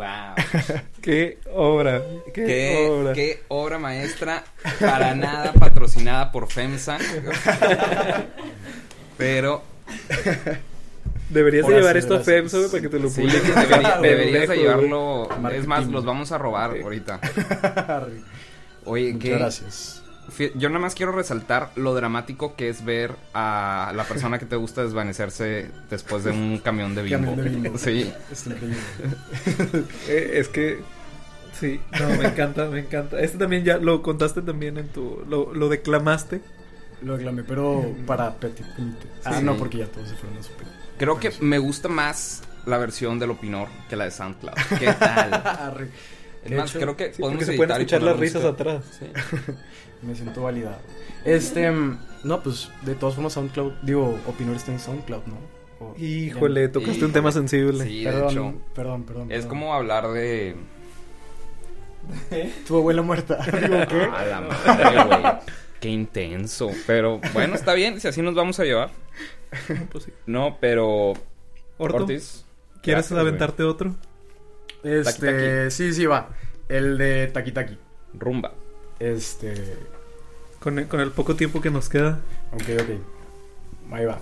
Wow. 0.03 0.79
Qué 1.01 1.38
obra. 1.53 2.01
Qué, 2.33 2.45
¿Qué, 2.45 2.88
obra. 2.89 3.13
qué 3.13 3.43
obra 3.50 3.77
maestra, 3.79 4.43
para 4.79 5.15
nada 5.15 5.53
patrocinada 5.53 6.31
por 6.31 6.50
FEMSA. 6.51 6.98
Pero 9.17 9.63
Deberías 11.29 11.67
de 11.67 11.74
llevar 11.75 11.98
esto 11.98 12.15
a 12.15 12.19
FEMSA 12.19 12.57
para 12.69 12.81
que 12.81 12.89
te 12.89 13.00
lo 13.00 13.10
sí, 13.10 13.22
publiquen. 13.22 13.53
debería- 13.55 13.98
deberías 14.01 14.50
de 14.50 14.57
llevarlo. 14.57 15.29
Es 15.51 15.67
más, 15.67 15.88
los 15.88 16.05
vamos 16.05 16.31
a 16.31 16.38
robar 16.38 16.72
ahorita. 16.81 17.19
Oye, 18.86 19.13
Muchas 19.13 19.22
¿qué? 19.29 19.38
gracias. 19.38 20.02
Yo 20.56 20.70
nada 20.70 20.80
más 20.80 20.96
quiero 20.96 21.12
resaltar 21.12 21.71
lo 21.76 21.93
dramático 21.93 22.56
que 22.56 22.69
es 22.69 22.86
ver 22.86 23.12
a 23.34 23.91
la 23.95 24.04
persona 24.06 24.39
que 24.39 24.45
te 24.45 24.56
gusta 24.56 24.84
desvanecerse 24.84 25.69
después 25.89 26.24
de 26.24 26.32
un 26.32 26.60
camión 26.60 26.95
de 26.95 27.04
bimbo. 27.04 27.36
Camión 27.36 27.43
de 27.43 27.50
bimbo. 27.50 27.78
Sí. 27.78 28.12
Eh, 30.08 30.32
es 30.36 30.47
que 30.50 30.80
sí, 31.60 31.80
no, 32.00 32.08
me 32.10 32.26
encanta, 32.28 32.65
me 32.65 32.80
encanta. 32.80 33.19
Este 33.19 33.38
también 33.38 33.63
ya 33.63 33.78
lo 33.78 34.02
contaste 34.02 34.41
también 34.41 34.78
en 34.78 34.88
tu 34.89 35.24
lo, 35.28 35.54
lo 35.54 35.69
declamaste. 35.69 36.41
Lo 37.02 37.15
aclamé, 37.15 37.43
pero 37.43 37.93
para 38.08 38.34
Petit 38.36 38.65
Comité. 38.76 39.08
Ah, 39.26 39.36
Sí. 39.39 39.43
no, 39.43 39.58
porque 39.58 39.80
ya 39.80 39.88
todos 39.88 40.08
se 40.08 40.15
fueron 40.15 40.39
a 40.39 40.43
su. 40.43 40.52
Creo 40.97 41.19
que 41.19 41.32
me 41.41 41.58
gusta 41.60 41.89
más 41.89 42.43
la 42.65 42.78
versión 42.78 43.19
del 43.19 43.32
Opinor 43.32 43.67
que 43.89 43.95
la 43.97 44.06
de 44.06 44.12
SoundCloud. 44.12 44.54
¿Qué 44.80 44.86
tal? 44.93 45.34
Arre. 45.34 45.89
Es 46.45 46.52
más, 46.52 46.69
hecho, 46.69 46.80
creo 46.80 46.95
que 46.97 47.13
Sí, 47.13 47.21
podemos 47.21 47.45
se 47.45 47.54
pueden 47.54 47.71
escuchar 47.71 48.04
las 48.04 48.17
risas 48.19 48.43
atrás. 48.45 48.84
Sí. 49.00 49.06
Me 50.06 50.16
siento 50.16 50.44
validado. 50.44 50.78
Este, 51.26 51.72
no, 51.72 52.44
pues 52.44 52.70
de 52.84 52.96
todas 52.96 53.16
formas 53.16 53.34
SoundCloud, 53.34 53.74
digo, 53.84 54.18
Opinor 54.28 54.56
está 54.56 54.72
en 54.72 54.80
SoundCloud, 54.80 55.24
¿no? 55.26 55.38
O- 55.80 55.96
Híjole, 55.98 56.68
tocaste 56.70 57.04
un 57.06 57.12
tema 57.13 57.32
sensible. 57.32 57.84
Sí, 57.86 58.04
de 58.04 58.12
Perdón, 58.12 58.30
hecho. 58.32 58.54
perdón, 58.76 59.04
perdón. 59.04 59.32
Es 59.32 59.38
perdón. 59.46 59.50
como 59.50 59.74
hablar 59.74 60.10
de. 60.12 60.56
tu 62.68 62.78
abuela 62.78 63.02
muerta. 63.02 63.38
Digo, 63.46 63.78
¿qué? 63.88 64.04
A 64.04 64.26
la 64.26 64.42
madre, 64.42 65.04
güey. 65.06 65.34
Qué 65.80 65.89
intenso. 65.89 66.72
Pero 66.88 67.20
bueno, 67.34 67.56
está 67.56 67.74
bien, 67.74 68.00
si 68.00 68.08
así 68.08 68.22
nos 68.22 68.36
vamos 68.36 68.60
a 68.60 68.63
llevar. 68.63 68.92
Pues 69.92 70.06
sí. 70.06 70.12
No, 70.26 70.58
pero. 70.60 71.13
Orto, 71.78 71.98
Ortiz. 71.98 72.46
¿quieres 72.82 73.10
gracias, 73.10 73.12
güey. 73.12 73.22
aventarte 73.28 73.63
otro? 73.63 73.96
Este, 74.84 75.63
Taki 75.66 75.72
sí, 75.72 75.94
sí, 75.94 76.06
va. 76.06 76.30
El 76.70 76.98
de 76.98 77.28
Taki 77.28 77.52
Taki. 77.52 77.78
Rumba. 78.13 78.54
Este, 79.00 79.54
Con 80.63 80.80
el, 80.80 80.88
con 80.88 81.02
el 81.02 81.12
poco 81.12 81.36
tiempo 81.36 81.60
que 81.60 81.69
nos 81.69 81.89
queda. 81.89 82.21
ok, 82.54 82.82
ok. 82.82 83.91
Ahí 83.91 84.06
va. 84.06 84.17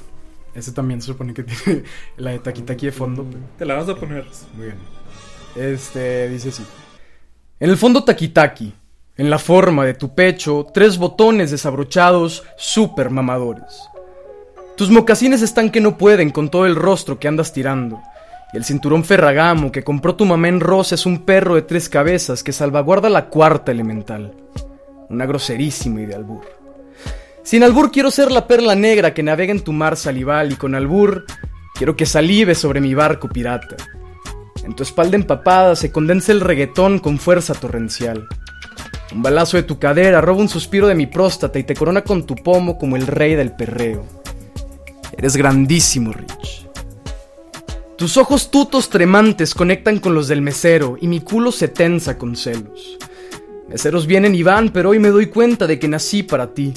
Ese 0.55 0.71
también 0.71 0.99
se 1.01 1.07
supone 1.07 1.33
que 1.35 1.43
tiene 1.43 1.83
la 2.17 2.31
de 2.31 2.39
Taki 2.39 2.85
de 2.85 2.91
fondo. 2.91 3.25
Te 3.59 3.65
la 3.65 3.75
vamos 3.75 3.89
a 3.89 3.99
poner. 3.99 4.25
Muy 4.55 4.65
bien. 4.65 4.77
Este 5.55 6.29
dice 6.29 6.49
así. 6.49 6.65
En 7.59 7.69
el 7.69 7.77
fondo 7.77 8.03
Taki-Taki, 8.03 8.73
en 9.17 9.29
la 9.29 9.37
forma 9.37 9.85
de 9.85 9.93
tu 9.93 10.15
pecho, 10.15 10.65
tres 10.73 10.97
botones 10.97 11.51
desabrochados 11.51 12.43
super 12.57 13.11
mamadores. 13.11 13.87
Tus 14.75 14.89
mocasines 14.89 15.43
están 15.43 15.69
que 15.69 15.79
no 15.79 15.95
pueden 15.95 16.31
con 16.31 16.49
todo 16.49 16.65
el 16.65 16.75
rostro 16.75 17.19
que 17.19 17.27
andas 17.27 17.53
tirando. 17.53 18.01
Y 18.51 18.57
el 18.57 18.65
cinturón 18.65 19.03
ferragamo 19.03 19.71
que 19.71 19.83
compró 19.83 20.15
tu 20.15 20.25
mamá 20.25 20.47
en 20.47 20.59
rosa 20.59 20.95
es 20.95 21.05
un 21.05 21.19
perro 21.19 21.53
de 21.53 21.61
tres 21.61 21.87
cabezas 21.87 22.41
que 22.41 22.51
salvaguarda 22.51 23.09
la 23.09 23.27
cuarta 23.27 23.71
elemental. 23.71 24.33
Una 25.11 25.25
groserísima 25.25 26.01
idea 26.01 26.15
albur. 26.15 26.45
Sin 27.43 27.63
albur 27.63 27.91
quiero 27.91 28.09
ser 28.11 28.31
la 28.31 28.47
perla 28.47 28.75
negra 28.75 29.13
que 29.13 29.23
navega 29.23 29.51
en 29.51 29.61
tu 29.61 29.73
mar 29.73 29.97
salival 29.97 30.53
y 30.53 30.55
con 30.55 30.73
albur 30.73 31.25
quiero 31.75 31.97
que 31.97 32.05
salive 32.05 32.55
sobre 32.55 32.79
mi 32.79 32.93
barco 32.93 33.27
pirata. 33.27 33.75
En 34.63 34.73
tu 34.73 34.83
espalda 34.83 35.17
empapada 35.17 35.75
se 35.75 35.91
condensa 35.91 36.31
el 36.31 36.39
reggaetón 36.39 36.99
con 36.99 37.19
fuerza 37.19 37.53
torrencial. 37.53 38.25
Un 39.13 39.21
balazo 39.21 39.57
de 39.57 39.63
tu 39.63 39.79
cadera 39.79 40.21
roba 40.21 40.39
un 40.39 40.47
suspiro 40.47 40.87
de 40.87 40.95
mi 40.95 41.07
próstata 41.07 41.59
y 41.59 41.63
te 41.63 41.75
corona 41.75 42.03
con 42.03 42.25
tu 42.25 42.35
pomo 42.35 42.77
como 42.77 42.95
el 42.95 43.05
rey 43.05 43.35
del 43.35 43.51
perreo. 43.51 44.05
Eres 45.17 45.35
grandísimo, 45.35 46.13
Rich. 46.13 46.67
Tus 47.97 48.15
ojos 48.15 48.49
tutos 48.49 48.89
tremantes 48.89 49.53
conectan 49.53 49.99
con 49.99 50.15
los 50.15 50.29
del 50.29 50.41
mesero 50.41 50.97
y 51.01 51.07
mi 51.07 51.19
culo 51.19 51.51
se 51.51 51.67
tensa 51.67 52.17
con 52.17 52.37
celos. 52.37 52.97
Meseros 53.71 54.05
vienen 54.05 54.35
y 54.35 54.43
van, 54.43 54.67
pero 54.67 54.89
hoy 54.89 54.99
me 54.99 55.07
doy 55.07 55.27
cuenta 55.27 55.65
de 55.65 55.79
que 55.79 55.87
nací 55.87 56.23
para 56.23 56.53
ti. 56.53 56.73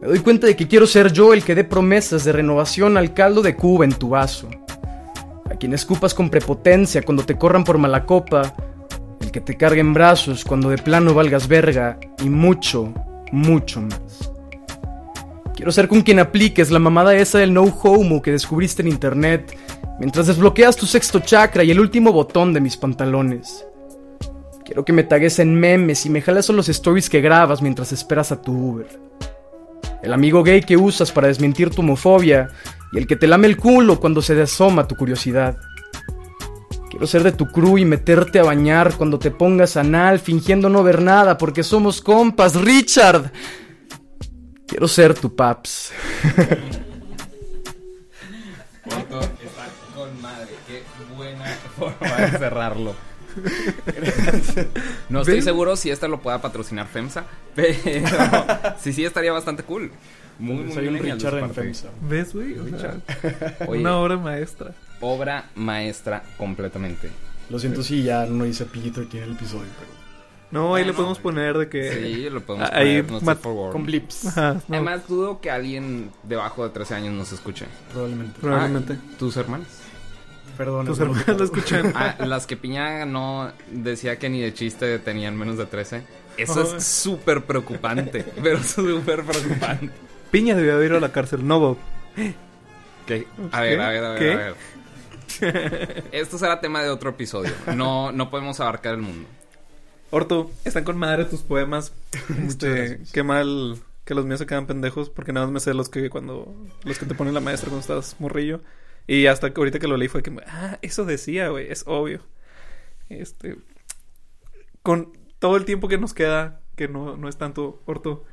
Me 0.00 0.08
doy 0.08 0.18
cuenta 0.18 0.48
de 0.48 0.56
que 0.56 0.66
quiero 0.66 0.84
ser 0.84 1.12
yo 1.12 1.32
el 1.32 1.44
que 1.44 1.54
dé 1.54 1.62
promesas 1.62 2.24
de 2.24 2.32
renovación 2.32 2.96
al 2.96 3.14
caldo 3.14 3.40
de 3.40 3.54
Cuba 3.54 3.84
en 3.84 3.92
tu 3.92 4.08
vaso. 4.08 4.48
A 5.48 5.54
quien 5.54 5.72
escupas 5.74 6.12
con 6.12 6.28
prepotencia 6.28 7.02
cuando 7.02 7.24
te 7.24 7.38
corran 7.38 7.62
por 7.62 7.78
mala 7.78 8.04
copa, 8.04 8.52
el 9.20 9.30
que 9.30 9.40
te 9.40 9.56
cargue 9.56 9.80
en 9.80 9.94
brazos 9.94 10.44
cuando 10.44 10.70
de 10.70 10.78
plano 10.78 11.14
valgas 11.14 11.46
verga 11.46 12.00
y 12.18 12.30
mucho, 12.30 12.92
mucho 13.30 13.80
más. 13.80 14.32
Quiero 15.54 15.70
ser 15.70 15.86
con 15.86 16.02
quien 16.02 16.18
apliques 16.18 16.72
la 16.72 16.80
mamada 16.80 17.14
esa 17.14 17.38
del 17.38 17.54
no 17.54 17.62
homo 17.62 18.20
que 18.20 18.32
descubriste 18.32 18.82
en 18.82 18.88
internet 18.88 19.56
mientras 20.00 20.26
desbloqueas 20.26 20.74
tu 20.74 20.84
sexto 20.84 21.20
chakra 21.20 21.62
y 21.62 21.70
el 21.70 21.78
último 21.78 22.12
botón 22.12 22.52
de 22.52 22.60
mis 22.60 22.76
pantalones. 22.76 23.64
Quiero 24.66 24.84
que 24.84 24.92
me 24.92 25.04
tagues 25.04 25.38
en 25.38 25.54
memes 25.54 26.04
y 26.06 26.10
me 26.10 26.20
jales 26.20 26.50
a 26.50 26.52
los 26.52 26.68
stories 26.68 27.08
que 27.08 27.20
grabas 27.20 27.62
mientras 27.62 27.92
esperas 27.92 28.32
a 28.32 28.42
tu 28.42 28.52
Uber. 28.52 28.88
El 30.02 30.12
amigo 30.12 30.42
gay 30.42 30.60
que 30.60 30.76
usas 30.76 31.12
para 31.12 31.28
desmentir 31.28 31.70
tu 31.70 31.82
homofobia 31.82 32.48
y 32.92 32.98
el 32.98 33.06
que 33.06 33.14
te 33.14 33.28
lame 33.28 33.46
el 33.46 33.56
culo 33.56 34.00
cuando 34.00 34.20
se 34.20 34.40
asoma 34.42 34.88
tu 34.88 34.96
curiosidad. 34.96 35.56
Quiero 36.90 37.06
ser 37.06 37.22
de 37.22 37.30
tu 37.30 37.46
crew 37.46 37.78
y 37.78 37.84
meterte 37.84 38.40
a 38.40 38.42
bañar 38.42 38.94
cuando 38.94 39.20
te 39.20 39.30
pongas 39.30 39.76
anal 39.76 40.18
fingiendo 40.18 40.68
no 40.68 40.82
ver 40.82 41.00
nada 41.00 41.38
porque 41.38 41.62
somos 41.62 42.00
compas, 42.00 42.56
Richard. 42.56 43.30
Quiero 44.66 44.88
ser 44.88 45.14
tu 45.14 45.36
paps. 45.36 45.92
Está 46.24 46.66
con 49.94 50.20
madre. 50.20 50.48
Qué 50.66 50.82
buena 51.16 51.44
forma 51.78 52.16
de 52.16 52.38
cerrarlo. 52.38 53.05
No 55.08 55.20
estoy 55.20 55.34
¿Ven? 55.36 55.42
seguro 55.44 55.76
si 55.76 55.90
esta 55.90 56.08
lo 56.08 56.20
pueda 56.20 56.40
patrocinar 56.40 56.86
FEMSA, 56.86 57.24
pero 57.54 57.74
sí, 58.80 58.92
sí 58.92 59.04
estaría 59.04 59.32
bastante 59.32 59.62
cool. 59.62 59.90
Muy, 60.38 60.64
muy 60.64 60.72
Soy 60.74 60.88
un 60.88 60.98
Richard 60.98 61.38
en. 61.38 61.50
FEMSA. 61.54 61.88
¿Ves, 62.08 62.34
güey? 62.34 62.58
O 62.58 62.78
sea, 62.78 62.96
Oye, 63.68 63.80
una 63.80 63.96
obra 63.98 64.16
maestra. 64.16 64.74
obra 65.00 65.46
maestra 65.54 66.22
completamente. 66.36 67.10
Lo 67.48 67.58
siento 67.58 67.82
si 67.82 68.02
ya 68.02 68.26
no 68.26 68.44
hice 68.44 68.66
pillito 68.66 69.00
aquí 69.02 69.18
en 69.18 69.24
el 69.24 69.32
episodio, 69.32 69.66
pero... 69.78 69.96
No, 70.50 70.74
ahí 70.74 70.82
No, 70.82 70.86
le 70.86 70.92
no, 70.92 70.96
podemos 70.96 71.20
güey. 71.22 71.34
poner 71.34 71.58
de 71.58 71.68
que. 71.68 71.92
Sí, 71.92 72.30
lo 72.30 72.40
podemos 72.40 72.70
Ahí 72.72 73.02
poner, 73.02 73.24
no. 73.44 73.70
Con 73.72 73.84
blips, 73.86 74.26
Ajá, 74.26 74.54
no, 74.68 74.76
Además, 74.76 75.08
dudo 75.08 75.40
que 75.40 75.50
alguien 75.50 76.10
debajo 76.22 76.64
de 76.64 76.70
13 76.70 76.94
años 76.94 77.14
nos 77.14 77.32
escuche. 77.32 77.66
probablemente. 77.92 78.38
probablemente. 78.40 78.92
Ah, 78.96 79.14
¿Tus 79.18 79.36
hermanos? 79.36 79.66
Perdón. 80.56 80.86
Tus 80.86 80.98
lo 80.98 81.44
escuchan. 81.44 81.92
Ah, 81.94 82.16
las 82.26 82.46
que 82.46 82.56
Piña 82.56 83.04
no 83.04 83.52
decía 83.70 84.18
que 84.18 84.28
ni 84.28 84.40
de 84.40 84.54
chiste 84.54 84.98
tenían 84.98 85.36
menos 85.36 85.58
de 85.58 85.66
13. 85.66 86.02
Eso 86.36 86.60
Oh. 86.60 86.76
es 86.76 86.84
súper 86.84 87.44
preocupante, 87.44 88.24
pero 88.42 88.62
súper 88.62 89.24
preocupante. 89.24 89.90
Piña 90.30 90.54
debió 90.54 90.74
haber 90.74 90.86
ido 90.88 90.96
a 90.98 91.00
la 91.00 91.12
cárcel. 91.12 91.46
No, 91.46 91.60
Bob. 91.60 91.78
¿Qué? 93.06 93.26
A 93.52 93.60
ver, 93.60 93.80
a 93.80 93.88
ver, 93.90 94.04
a 94.04 94.10
ver, 94.12 94.18
¿Qué? 94.18 94.32
a 94.32 94.36
ver. 94.36 96.04
Esto 96.12 96.38
será 96.38 96.60
tema 96.60 96.82
de 96.82 96.90
otro 96.90 97.10
episodio. 97.10 97.52
No, 97.74 98.12
no 98.12 98.30
podemos 98.30 98.58
abarcar 98.60 98.94
el 98.94 99.00
mundo. 99.02 99.28
Orto, 100.10 100.50
están 100.64 100.84
con 100.84 100.96
madre 100.98 101.24
tus 101.24 101.40
poemas. 101.42 101.92
Este, 102.46 103.00
qué 103.12 103.22
mal 103.22 103.76
que 104.04 104.14
los 104.14 104.24
míos 104.24 104.38
se 104.38 104.46
quedan 104.46 104.66
pendejos 104.66 105.10
porque 105.10 105.32
nada 105.32 105.46
más 105.46 105.52
me 105.52 105.60
sé 105.60 105.74
los 105.74 105.88
que 105.88 106.08
cuando 106.10 106.54
los 106.84 106.98
que 106.98 107.06
te 107.06 107.14
pone 107.14 107.32
la 107.32 107.40
maestra 107.40 107.70
cuando 107.70 107.80
estás 107.80 108.16
morrillo 108.20 108.60
y 109.06 109.26
hasta 109.26 109.52
que 109.52 109.60
ahorita 109.60 109.78
que 109.78 109.88
lo 109.88 109.96
leí 109.96 110.08
fue 110.08 110.22
que 110.22 110.32
ah, 110.46 110.78
eso 110.82 111.04
decía, 111.04 111.48
güey, 111.48 111.70
es 111.70 111.84
obvio. 111.86 112.20
Este 113.08 113.56
con 114.82 115.12
todo 115.38 115.56
el 115.56 115.64
tiempo 115.64 115.88
que 115.88 115.98
nos 115.98 116.14
queda, 116.14 116.60
que 116.76 116.88
no 116.88 117.16
no 117.16 117.28
es 117.28 117.36
tanto 117.36 117.82
Orto, 117.86 118.24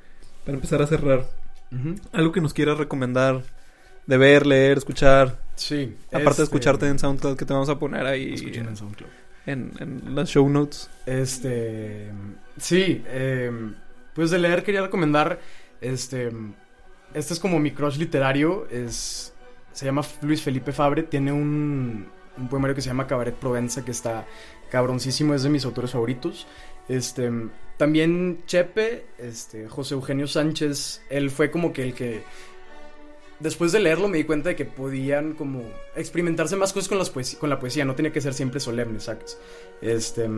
para 0.45 0.55
empezar 0.55 0.81
a 0.81 0.87
cerrar, 0.87 1.25
algo 2.11 2.31
que 2.31 2.41
nos 2.41 2.53
quieras 2.53 2.77
recomendar 2.77 3.43
de 4.05 4.17
ver, 4.17 4.45
leer, 4.45 4.77
escuchar, 4.77 5.39
Sí. 5.55 5.95
aparte 6.07 6.23
de 6.23 6.29
este, 6.31 6.43
escucharte 6.43 6.87
en 6.87 6.99
SoundCloud 6.99 7.37
que 7.37 7.45
te 7.45 7.53
vamos 7.53 7.69
a 7.69 7.79
poner 7.79 8.05
ahí 8.05 8.33
Escuchen 8.33 8.67
en 8.67 8.75
SoundCloud. 8.77 9.09
en, 9.45 9.71
en 9.79 10.15
las 10.15 10.29
show 10.29 10.47
notes. 10.49 10.89
Este. 11.05 12.11
Sí, 12.57 13.01
eh, 13.07 13.51
pues 14.13 14.29
de 14.31 14.39
leer 14.39 14.63
quería 14.63 14.81
recomendar. 14.81 15.39
Este. 15.81 16.31
Este 17.13 17.33
es 17.33 17.39
como 17.39 17.59
mi 17.59 17.71
crush 17.71 17.97
literario. 17.97 18.67
Es. 18.69 19.33
Se 19.73 19.85
llama 19.85 20.03
Luis 20.21 20.41
Felipe 20.41 20.71
Fabre. 20.71 21.03
Tiene 21.03 21.31
un, 21.31 22.07
un 22.37 22.47
poemario 22.47 22.75
que 22.75 22.81
se 22.81 22.87
llama 22.87 23.07
Cabaret 23.07 23.35
Provenza 23.35 23.83
que 23.83 23.91
está 23.91 24.25
cabroncísimo. 24.69 25.33
Es 25.33 25.43
de 25.43 25.49
mis 25.49 25.65
autores 25.65 25.91
favoritos. 25.91 26.47
Este. 26.87 27.31
También 27.77 28.43
Chepe, 28.45 29.07
este, 29.17 29.67
José 29.67 29.95
Eugenio 29.95 30.27
Sánchez. 30.27 31.01
Él 31.09 31.31
fue 31.31 31.51
como 31.51 31.73
que 31.73 31.83
el 31.83 31.93
que. 31.93 32.23
Después 33.39 33.71
de 33.71 33.79
leerlo 33.79 34.07
me 34.07 34.17
di 34.17 34.23
cuenta 34.23 34.49
de 34.49 34.55
que 34.55 34.63
podían 34.63 35.33
como 35.33 35.63
experimentarse 35.95 36.55
más 36.55 36.71
cosas 36.71 36.87
con, 36.87 36.97
las 36.97 37.09
con 37.35 37.49
la 37.49 37.59
poesía, 37.59 37.83
no 37.83 37.95
tenía 37.95 38.13
que 38.13 38.21
ser 38.21 38.33
siempre 38.33 38.61
solemne, 38.61 39.01
¿sabes? 39.01 39.37
Este, 39.81 40.29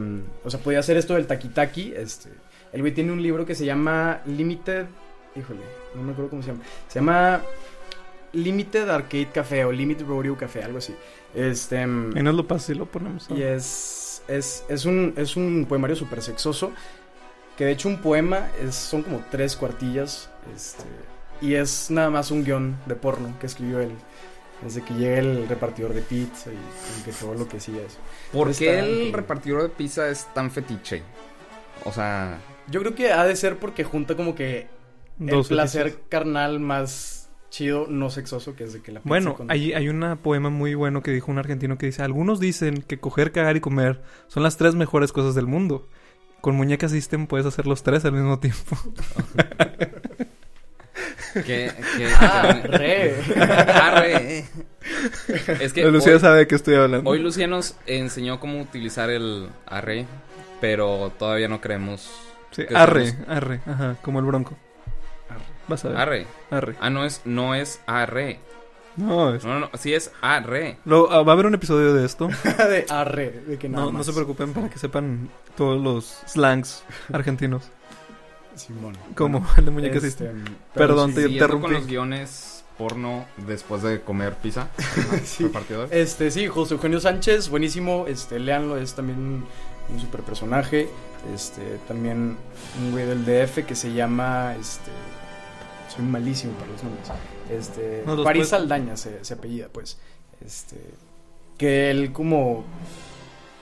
o 0.43 0.49
sea, 0.49 0.59
podía 0.59 0.79
hacer 0.79 0.97
esto 0.97 1.13
del 1.13 1.27
taki-taki, 1.27 1.93
este, 1.95 2.29
el 2.73 2.81
güey 2.81 2.93
tiene 2.93 3.11
un 3.11 3.21
libro 3.21 3.45
que 3.45 3.53
se 3.53 3.63
llama 3.63 4.21
Limited, 4.25 4.87
híjole, 5.35 5.59
no 5.93 6.01
me 6.01 6.13
acuerdo 6.13 6.31
cómo 6.31 6.41
se 6.41 6.47
llama, 6.47 6.63
se 6.87 6.99
llama 6.99 7.43
Limited 8.35 8.89
Arcade 8.89 9.29
Café 9.33 9.65
o 9.65 9.71
Limited 9.71 10.05
Rodeo 10.05 10.37
Café, 10.37 10.63
algo 10.63 10.77
así, 10.79 10.93
este, 11.33 11.81
Y 11.81 11.85
nos 11.85 12.35
lo 12.35 12.45
pasa 12.47 12.71
y 12.71 12.75
lo 12.75 12.85
ponemos. 12.85 13.27
y 13.29 13.41
es, 13.41 14.21
es, 14.27 14.63
es, 14.69 14.85
un, 14.85 15.13
es 15.17 15.35
un 15.35 15.65
poemario 15.67 15.95
súper 15.95 16.21
sexoso. 16.21 16.71
Que 17.57 17.63
de 17.65 17.71
hecho 17.71 17.87
un 17.87 18.01
poema 18.01 18.49
es, 18.61 18.75
son 18.75 19.01
como 19.03 19.23
tres 19.31 19.55
cuartillas. 19.55 20.29
Este, 20.53 20.83
y 21.41 21.53
es 21.55 21.89
nada 21.89 22.09
más 22.09 22.29
un 22.31 22.43
guion 22.43 22.75
de 22.85 22.95
porno 22.95 23.33
que 23.39 23.45
escribió 23.45 23.79
él. 23.79 23.91
Desde 24.61 24.81
que 24.83 24.93
llega 24.93 25.19
el 25.19 25.47
repartidor 25.47 25.93
de 25.93 26.01
pizza 26.01 26.49
y 26.51 27.03
que 27.03 27.11
todo 27.11 27.33
lo 27.33 27.47
que 27.47 27.57
hacía 27.57 27.81
eso. 27.81 27.97
¿Por 28.31 28.53
qué 28.55 28.79
el 28.79 29.13
repartidor 29.13 29.63
de 29.63 29.69
pizza 29.69 30.09
es 30.09 30.25
tan 30.33 30.49
fetiche? 30.51 31.03
O 31.83 31.91
sea, 31.91 32.39
Yo 32.67 32.79
creo 32.81 32.95
que 32.95 33.11
ha 33.11 33.25
de 33.25 33.35
ser 33.35 33.57
porque 33.57 33.83
junta 33.83 34.15
como 34.15 34.33
que 34.35 34.67
Dos 35.17 35.49
el 35.51 35.55
placer 35.55 35.83
fetiches. 35.85 36.07
carnal 36.09 36.59
más 36.59 37.24
chido, 37.55 37.87
no 37.89 38.09
sexoso, 38.09 38.53
que 38.55 38.65
es 38.65 38.73
de 38.73 38.81
que 38.81 38.91
la 38.91 38.99
pizza 38.99 39.07
Bueno, 39.09 39.35
con- 39.35 39.49
hay, 39.49 39.71
hay 39.73 39.87
un 39.87 40.19
poema 40.21 40.49
muy 40.49 40.73
bueno 40.75 41.01
que 41.01 41.11
dijo 41.11 41.31
un 41.31 41.37
argentino 41.37 41.77
que 41.77 41.85
dice, 41.85 42.01
algunos 42.03 42.39
dicen 42.41 42.81
que 42.81 42.99
coger, 42.99 43.31
cagar 43.31 43.55
y 43.55 43.61
comer 43.61 44.01
son 44.27 44.43
las 44.43 44.57
tres 44.57 44.75
mejores 44.75 45.13
cosas 45.13 45.35
del 45.35 45.47
mundo. 45.47 45.87
Con 46.41 46.55
muñecas 46.55 46.91
System 46.91 47.27
puedes 47.27 47.45
hacer 47.45 47.65
los 47.65 47.81
tres 47.81 48.03
al 48.05 48.11
mismo 48.11 48.39
tiempo. 48.39 48.75
que... 51.33 51.71
que 51.97 52.07
Ah, 52.19 52.61
re. 52.65 53.15
Arre. 53.81 54.45
Es 55.59 55.73
que 55.73 55.85
Lucía 55.89 56.13
hoy, 56.13 56.19
sabe 56.19 56.39
de 56.39 56.47
qué 56.47 56.55
estoy 56.55 56.75
hablando. 56.75 57.09
hoy 57.09 57.19
Lucía 57.19 57.47
nos 57.47 57.75
enseñó 57.85 58.39
cómo 58.39 58.61
utilizar 58.61 59.09
el 59.09 59.49
arre, 59.65 60.05
pero 60.61 61.11
todavía 61.17 61.47
no 61.47 61.61
creemos... 61.61 62.11
Sí, 62.51 62.63
arre, 62.73 63.07
somos- 63.11 63.27
arre, 63.29 63.61
ajá, 63.65 63.97
como 64.01 64.19
el 64.19 64.25
bronco. 64.25 64.57
Vas 65.67 65.85
a 65.85 65.89
ver. 65.89 65.97
Arre. 65.97 66.27
Arre. 66.51 66.75
Ah, 66.79 66.89
no 66.89 67.05
es, 67.05 67.21
no 67.25 67.55
es 67.55 67.79
arre. 67.87 68.39
No, 68.97 69.33
es- 69.35 69.43
No, 69.43 69.55
no, 69.55 69.59
no, 69.61 69.69
sí 69.77 69.93
es 69.93 70.11
arre. 70.21 70.77
Lo- 70.85 71.11
ah, 71.11 71.21
va 71.23 71.31
a 71.31 71.33
haber 71.33 71.45
un 71.47 71.53
episodio 71.55 71.93
de 71.93 72.05
esto. 72.05 72.29
de 72.69 72.85
arre, 72.89 73.31
de 73.45 73.57
que 73.57 73.67
nada 73.67 73.85
No, 73.85 73.91
no 73.91 74.03
se 74.03 74.13
preocupen 74.13 74.53
para 74.53 74.69
que 74.69 74.79
sepan 74.79 75.29
todos 75.57 75.81
los 75.81 76.21
slangs 76.27 76.83
argentinos. 77.11 77.63
Simón. 78.55 78.97
Como 79.15 79.45
el 79.57 79.65
de 79.65 79.71
muñecas 79.71 80.03
Este, 80.03 80.31
Perdón, 80.73 81.09
sí, 81.09 81.15
te 81.23 81.29
interrumpí. 81.29 81.63
con 81.65 81.73
los 81.73 81.87
guiones 81.87 82.63
porno 82.77 83.25
después 83.47 83.81
de 83.81 84.01
comer 84.01 84.35
pizza. 84.35 84.67
Sí. 85.25 85.43
Repartidor. 85.47 85.89
Este, 85.91 86.31
sí, 86.31 86.47
José 86.47 86.75
Eugenio 86.75 86.99
Sánchez, 87.01 87.49
buenísimo, 87.49 88.05
este, 88.07 88.39
léanlo, 88.39 88.77
es 88.77 88.93
también 88.93 89.19
un, 89.19 89.45
un 89.93 89.99
super 89.99 90.21
personaje, 90.21 90.87
este, 91.33 91.61
también 91.87 92.37
un 92.81 92.91
güey 92.91 93.05
del 93.05 93.25
DF 93.25 93.65
que 93.65 93.75
se 93.75 93.91
llama, 93.93 94.55
este, 94.59 94.91
soy 95.89 96.05
malísimo 96.05 96.53
para 96.53 96.71
los 96.71 96.83
nombres, 96.83 97.07
este, 97.49 98.03
No, 98.05 98.23
París 98.23 98.49
Saldaña 98.49 98.97
se, 98.97 99.23
se 99.23 99.33
apellida, 99.33 99.67
pues, 99.71 99.97
este, 100.45 100.77
que 101.57 101.89
él 101.89 102.11
como 102.11 102.63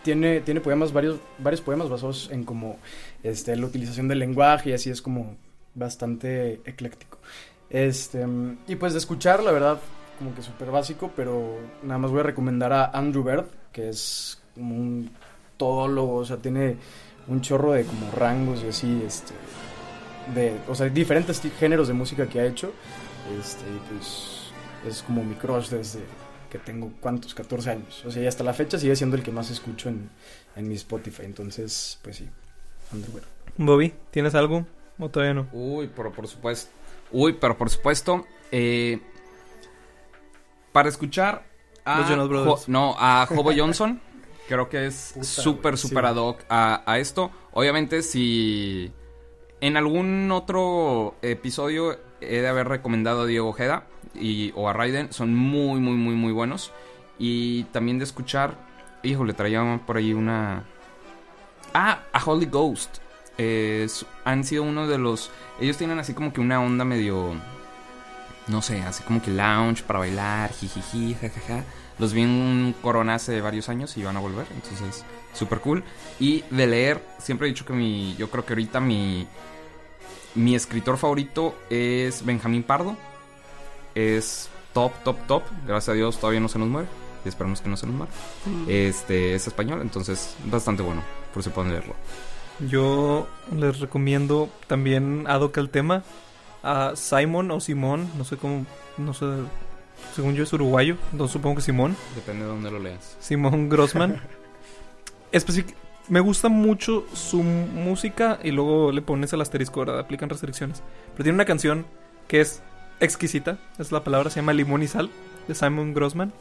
tiene, 0.04 0.42
tiene 0.42 0.62
poemas, 0.62 0.92
varios, 0.94 1.20
varios 1.40 1.62
poemas 1.62 1.90
basados 1.90 2.30
en 2.32 2.44
como, 2.44 2.78
este, 3.24 3.56
la 3.56 3.66
utilización 3.66 4.08
del 4.08 4.20
lenguaje 4.20 4.72
y 4.72 4.74
así 4.74 4.90
es 4.90 5.02
como 5.02 5.36
bastante 5.74 6.62
ecléctico. 6.66 7.18
Este, 7.70 8.26
y 8.68 8.76
pues 8.76 8.94
de 8.94 9.00
escuchar, 9.00 9.42
la 9.42 9.52
verdad, 9.52 9.80
como 10.20 10.36
que 10.36 10.42
súper 10.42 10.70
básico, 10.70 11.12
pero 11.16 11.58
nada 11.82 11.98
más 11.98 12.12
voy 12.12 12.20
a 12.20 12.24
recomendar 12.24 12.72
a 12.72 12.86
Andrew 12.86 13.24
Bird, 13.24 13.46
que 13.72 13.90
es 13.90 14.42
como 14.54 14.76
un 14.76 15.10
todólogo, 15.58 16.18
o 16.18 16.26
sea, 16.26 16.38
tiene 16.38 16.78
un 17.28 17.42
chorro 17.42 17.72
de 17.72 17.86
como 17.86 18.12
rangos 18.12 18.64
y 18.64 18.68
así, 18.68 19.02
este, 19.06 19.34
de, 20.36 20.58
o 20.68 20.76
sea, 20.76 20.90
diferentes 20.90 21.42
géneros 21.60 21.88
de 21.88 21.94
música 21.94 22.28
que 22.28 22.40
ha 22.40 22.46
hecho, 22.46 22.74
este, 23.40 23.66
pues 23.90 24.52
es 24.88 25.02
como 25.04 25.24
mi 25.24 25.36
crush 25.36 25.70
desde 25.70 26.00
que 26.50 26.60
tengo, 26.60 26.92
¿cuántos? 27.00 27.34
14 27.34 27.70
años, 27.72 28.04
o 28.06 28.12
sea, 28.12 28.22
y 28.24 28.28
hasta 28.28 28.44
la 28.44 28.54
fecha 28.54 28.78
sigue 28.78 28.96
siendo 28.96 29.16
el 29.16 29.24
que 29.24 29.32
más 29.32 29.50
escucho 29.50 29.90
en, 29.90 30.10
en 30.56 30.68
mi 30.68 30.76
Spotify, 30.76 31.24
entonces, 31.26 32.00
pues 32.04 32.18
sí, 32.18 32.30
Andrew 32.92 33.14
Bird. 33.14 33.26
Bobby, 33.58 33.94
¿tienes 34.12 34.36
algo? 34.36 34.66
¿O 35.00 35.10
todavía 35.10 35.34
no? 35.34 35.48
Uy, 35.52 35.90
pero 35.96 36.12
por 36.12 36.28
supuesto. 36.28 36.72
Uy, 37.12 37.34
pero 37.34 37.58
por 37.58 37.70
supuesto. 37.70 38.26
eh, 38.52 39.00
para 40.72 40.90
escuchar 40.90 41.44
a. 41.86 42.00
Los 42.00 42.10
Jonas 42.10 42.28
Brothers. 42.30 42.66
Jo- 42.66 42.72
no, 42.72 42.96
a 42.98 43.28
Hobo 43.30 43.52
Johnson. 43.58 44.02
Creo 44.48 44.68
que 44.70 44.88
es 44.88 45.16
súper, 45.22 45.78
sí. 45.78 45.88
súper 45.88 46.06
ad 46.06 46.16
hoc 46.18 46.42
a, 46.50 46.84
a 46.92 47.00
esto. 47.00 47.32
Obviamente, 47.54 48.02
si 48.04 48.92
en 49.64 49.78
algún 49.78 50.30
otro 50.34 51.16
episodio 51.22 51.98
he 52.20 52.42
de 52.42 52.48
haber 52.50 52.68
recomendado 52.68 53.22
a 53.22 53.26
Diego 53.26 53.48
Ojeda 53.48 53.86
y, 54.14 54.52
o 54.58 54.68
a 54.68 54.74
Raiden, 54.74 55.14
son 55.14 55.34
muy, 55.34 55.80
muy, 55.80 55.96
muy, 55.96 56.16
muy 56.16 56.34
buenos. 56.34 56.74
Y 57.18 57.64
también 57.72 57.98
de 57.98 58.04
escuchar, 58.04 58.58
híjole, 59.04 59.34
traía 59.34 59.80
por 59.88 59.96
ahí 59.96 60.14
una... 60.14 60.66
Ah, 61.74 62.02
a 62.12 62.24
Holy 62.26 62.48
Ghost. 62.48 62.98
Han 64.26 64.44
sido 64.44 64.64
uno 64.64 64.86
de 64.86 64.98
los... 64.98 65.32
Ellos 65.62 65.78
tienen 65.78 65.98
así 65.98 66.14
como 66.14 66.34
que 66.34 66.42
una 66.42 66.62
onda 66.62 66.84
medio... 66.84 67.34
No 68.48 68.62
sé, 68.62 68.82
así 68.82 69.02
como 69.04 69.22
que 69.22 69.32
lounge 69.32 69.84
para 69.84 70.00
bailar, 70.00 70.52
jijiji, 70.52 71.14
jajaja. 71.14 71.64
Los 72.00 72.12
vi 72.12 72.24
en 72.24 72.32
un 72.32 72.76
corona 72.82 73.16
hace 73.16 73.40
varios 73.40 73.70
años 73.70 73.96
y 73.96 74.04
van 74.04 74.18
a 74.18 74.20
volver, 74.20 74.46
entonces 74.54 75.06
súper 75.32 75.62
cool. 75.62 75.86
Y 76.20 76.44
de 76.50 76.68
leer, 76.68 77.02
siempre 77.18 77.48
he 77.48 77.52
dicho 77.52 77.64
que 77.64 77.72
mi... 77.72 78.14
Yo 78.18 78.30
creo 78.30 78.46
que 78.46 78.52
ahorita 78.52 78.82
mi... 78.82 79.26
Mi 80.36 80.56
escritor 80.56 80.98
favorito 80.98 81.56
es 81.70 82.26
Benjamín 82.26 82.64
Pardo. 82.64 82.96
Es 83.96 84.50
top, 84.74 84.92
top, 85.04 85.18
top. 85.28 85.44
Gracias 85.68 85.90
a 85.90 85.94
Dios 85.94 86.18
todavía 86.20 86.40
no 86.40 86.48
se 86.50 86.60
nos 86.60 86.68
muere. 86.68 86.88
Y 87.26 87.30
esperamos 87.30 87.62
que 87.62 87.70
no 87.70 87.78
se 87.78 87.86
nos 87.88 87.96
muera. 87.96 88.12
Este 88.68 89.36
es 89.36 89.48
español, 89.48 89.82
entonces 89.82 90.36
bastante 90.46 90.82
bueno. 90.84 91.04
Por 91.34 91.44
si 91.44 91.50
pueden 91.50 91.72
leerlo. 91.72 91.96
Yo 92.60 93.28
les 93.56 93.80
recomiendo 93.80 94.50
también, 94.68 95.26
ad 95.28 95.50
al 95.56 95.70
tema, 95.70 96.04
a 96.62 96.94
Simon 96.96 97.50
o 97.52 97.60
Simón, 97.60 98.10
no 98.18 98.24
sé 98.26 98.38
cómo, 98.38 98.66
no 98.98 99.14
sé, 99.14 99.26
según 100.16 100.36
yo 100.36 100.44
es 100.44 100.54
uruguayo, 100.54 100.98
entonces 101.12 101.34
supongo 101.34 101.56
que 101.56 101.62
Simón, 101.64 101.96
Depende 102.16 102.44
de 102.46 102.52
dónde 102.52 102.70
lo 102.70 102.78
leas. 102.80 103.18
Simón 103.20 103.70
Grossman. 103.70 104.22
Especi- 105.32 105.74
me 106.10 106.20
gusta 106.20 106.50
mucho 106.50 107.06
su 107.14 107.44
música 107.44 108.40
y 108.44 108.52
luego 108.52 108.92
le 108.92 109.02
pones 109.02 109.32
el 109.34 109.42
asterisco, 109.42 109.80
¿verdad? 109.82 110.00
Aplican 110.00 110.30
restricciones. 110.30 110.84
Pero 111.14 111.24
tiene 111.24 111.36
una 111.36 111.46
canción 111.46 111.86
que 112.28 112.42
es 112.42 112.62
exquisita, 113.00 113.58
es 113.80 113.92
la 113.92 114.04
palabra, 114.04 114.30
se 114.30 114.40
llama 114.40 114.54
Limón 114.54 114.84
y 114.84 114.88
Sal, 114.88 115.10
de 115.48 115.56
Simon 115.56 115.94
Grossman. 115.94 116.34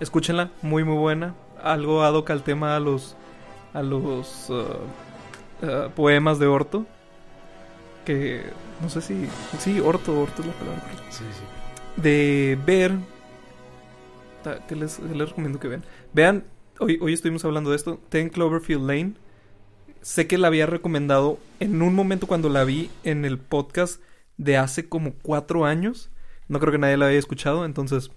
Escúchenla, 0.00 0.50
muy 0.62 0.84
muy 0.84 0.96
buena. 0.96 1.34
Algo 1.62 2.02
ad 2.02 2.14
hoc 2.14 2.30
al 2.30 2.42
tema 2.42 2.76
a 2.76 2.80
los, 2.80 3.16
a 3.74 3.82
los 3.82 4.48
uh, 4.48 5.66
uh, 5.66 5.90
poemas 5.94 6.38
de 6.38 6.46
Orto. 6.46 6.86
Que 8.04 8.42
no 8.80 8.88
sé 8.88 9.00
si... 9.02 9.28
Sí, 9.58 9.80
Orto, 9.80 10.20
Orto 10.20 10.42
es 10.42 10.48
la 10.48 10.54
palabra 10.54 10.82
Sí, 11.10 11.24
sí. 11.32 12.00
de 12.00 12.58
ver. 12.64 12.92
¿Qué 14.66 14.76
les, 14.76 14.98
les 15.00 15.28
recomiendo 15.28 15.58
que 15.58 15.68
vean? 15.68 15.84
Vean, 16.14 16.44
hoy, 16.80 16.98
hoy 17.00 17.12
estuvimos 17.12 17.44
hablando 17.44 17.70
de 17.70 17.76
esto. 17.76 18.00
Ten 18.08 18.28
Cloverfield 18.28 18.86
Lane. 18.86 19.14
Sé 20.00 20.26
que 20.26 20.38
la 20.38 20.48
había 20.48 20.66
recomendado 20.66 21.38
en 21.60 21.82
un 21.82 21.94
momento 21.94 22.26
cuando 22.26 22.48
la 22.48 22.64
vi 22.64 22.90
en 23.04 23.24
el 23.24 23.38
podcast 23.38 24.00
de 24.36 24.56
hace 24.56 24.88
como 24.88 25.14
cuatro 25.14 25.64
años. 25.64 26.10
No 26.48 26.60
creo 26.60 26.72
que 26.72 26.78
nadie 26.78 26.96
la 26.96 27.06
haya 27.06 27.18
escuchado, 27.18 27.64
entonces. 27.64 28.10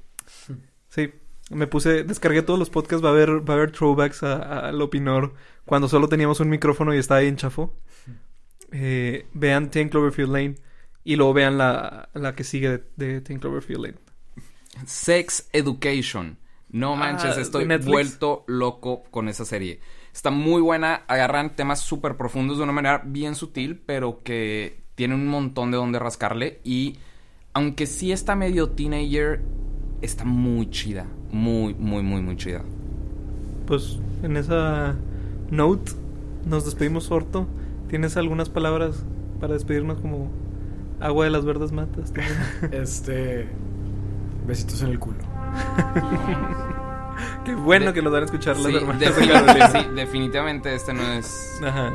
Sí, 0.87 1.11
me 1.49 1.67
puse, 1.67 2.03
descargué 2.03 2.41
todos 2.41 2.59
los 2.59 2.69
podcasts. 2.69 3.03
Va 3.03 3.09
a 3.09 3.13
haber, 3.13 3.47
va 3.47 3.53
a 3.53 3.57
haber 3.57 3.71
throwbacks 3.71 4.23
al 4.23 4.81
Opinor 4.81 5.33
cuando 5.65 5.87
solo 5.87 6.07
teníamos 6.07 6.39
un 6.39 6.49
micrófono 6.49 6.93
y 6.93 6.97
estaba 6.97 7.19
ahí 7.19 7.27
en 7.27 7.37
chafo. 7.37 7.77
Eh, 8.71 9.27
vean 9.33 9.69
Ten 9.69 9.89
Cloverfield 9.89 10.31
Lane 10.31 10.55
y 11.03 11.15
luego 11.15 11.33
vean 11.33 11.57
la, 11.57 12.09
la 12.13 12.35
que 12.35 12.43
sigue 12.43 12.83
de 12.95 13.21
Ten 13.21 13.39
Cloverfield 13.39 13.81
Lane. 13.81 13.97
Sex 14.85 15.49
Education. 15.51 16.37
No 16.71 16.93
Ah, 16.93 16.97
manches, 16.97 17.35
¿de 17.35 17.41
estoy 17.41 17.65
Netflix? 17.65 17.91
vuelto 17.91 18.43
loco 18.47 19.03
con 19.11 19.27
esa 19.29 19.45
serie. 19.45 19.79
Está 20.13 20.31
muy 20.31 20.61
buena, 20.61 21.03
agarran 21.07 21.55
temas 21.55 21.79
súper 21.79 22.17
profundos 22.17 22.57
de 22.57 22.63
una 22.63 22.71
manera 22.73 23.01
bien 23.05 23.35
sutil, 23.35 23.81
pero 23.85 24.21
que 24.23 24.81
tiene 24.95 25.15
un 25.15 25.27
montón 25.27 25.71
de 25.71 25.77
donde 25.77 25.99
rascarle. 25.99 26.59
Y 26.63 26.97
aunque 27.53 27.85
sí 27.87 28.11
está 28.11 28.35
medio 28.35 28.69
teenager, 28.69 29.41
está 30.01 30.23
muy 30.25 30.69
chida. 30.69 31.07
Muy, 31.31 31.73
muy, 31.73 32.03
muy, 32.03 32.21
muy 32.21 32.35
chida. 32.37 32.61
Pues 33.67 33.99
en 34.23 34.37
esa 34.37 34.95
note 35.49 35.91
nos 36.45 36.65
despedimos, 36.65 37.09
Orto. 37.11 37.47
¿Tienes 37.89 38.15
algunas 38.17 38.49
palabras 38.49 39.03
para 39.39 39.53
despedirnos 39.53 39.99
como 39.99 40.29
agua 40.99 41.25
de 41.25 41.31
las 41.31 41.43
verdes 41.45 41.71
matas? 41.71 42.13
Este. 42.71 43.47
Besitos 44.47 44.81
en 44.81 44.89
el 44.89 44.99
culo. 44.99 45.17
Qué 47.45 47.55
bueno 47.55 47.87
De- 47.87 47.93
que 47.93 48.01
lo 48.01 48.11
van 48.11 48.21
a 48.23 48.25
escuchar 48.25 48.55
las 48.57 48.65
Sí, 48.71 48.77
hermanas. 48.77 49.01
defini- 49.01 49.81
sí, 49.83 49.87
definitivamente 49.95 50.73
este 50.75 50.93
no 50.93 51.03
es 51.13 51.59
Ajá. 51.63 51.91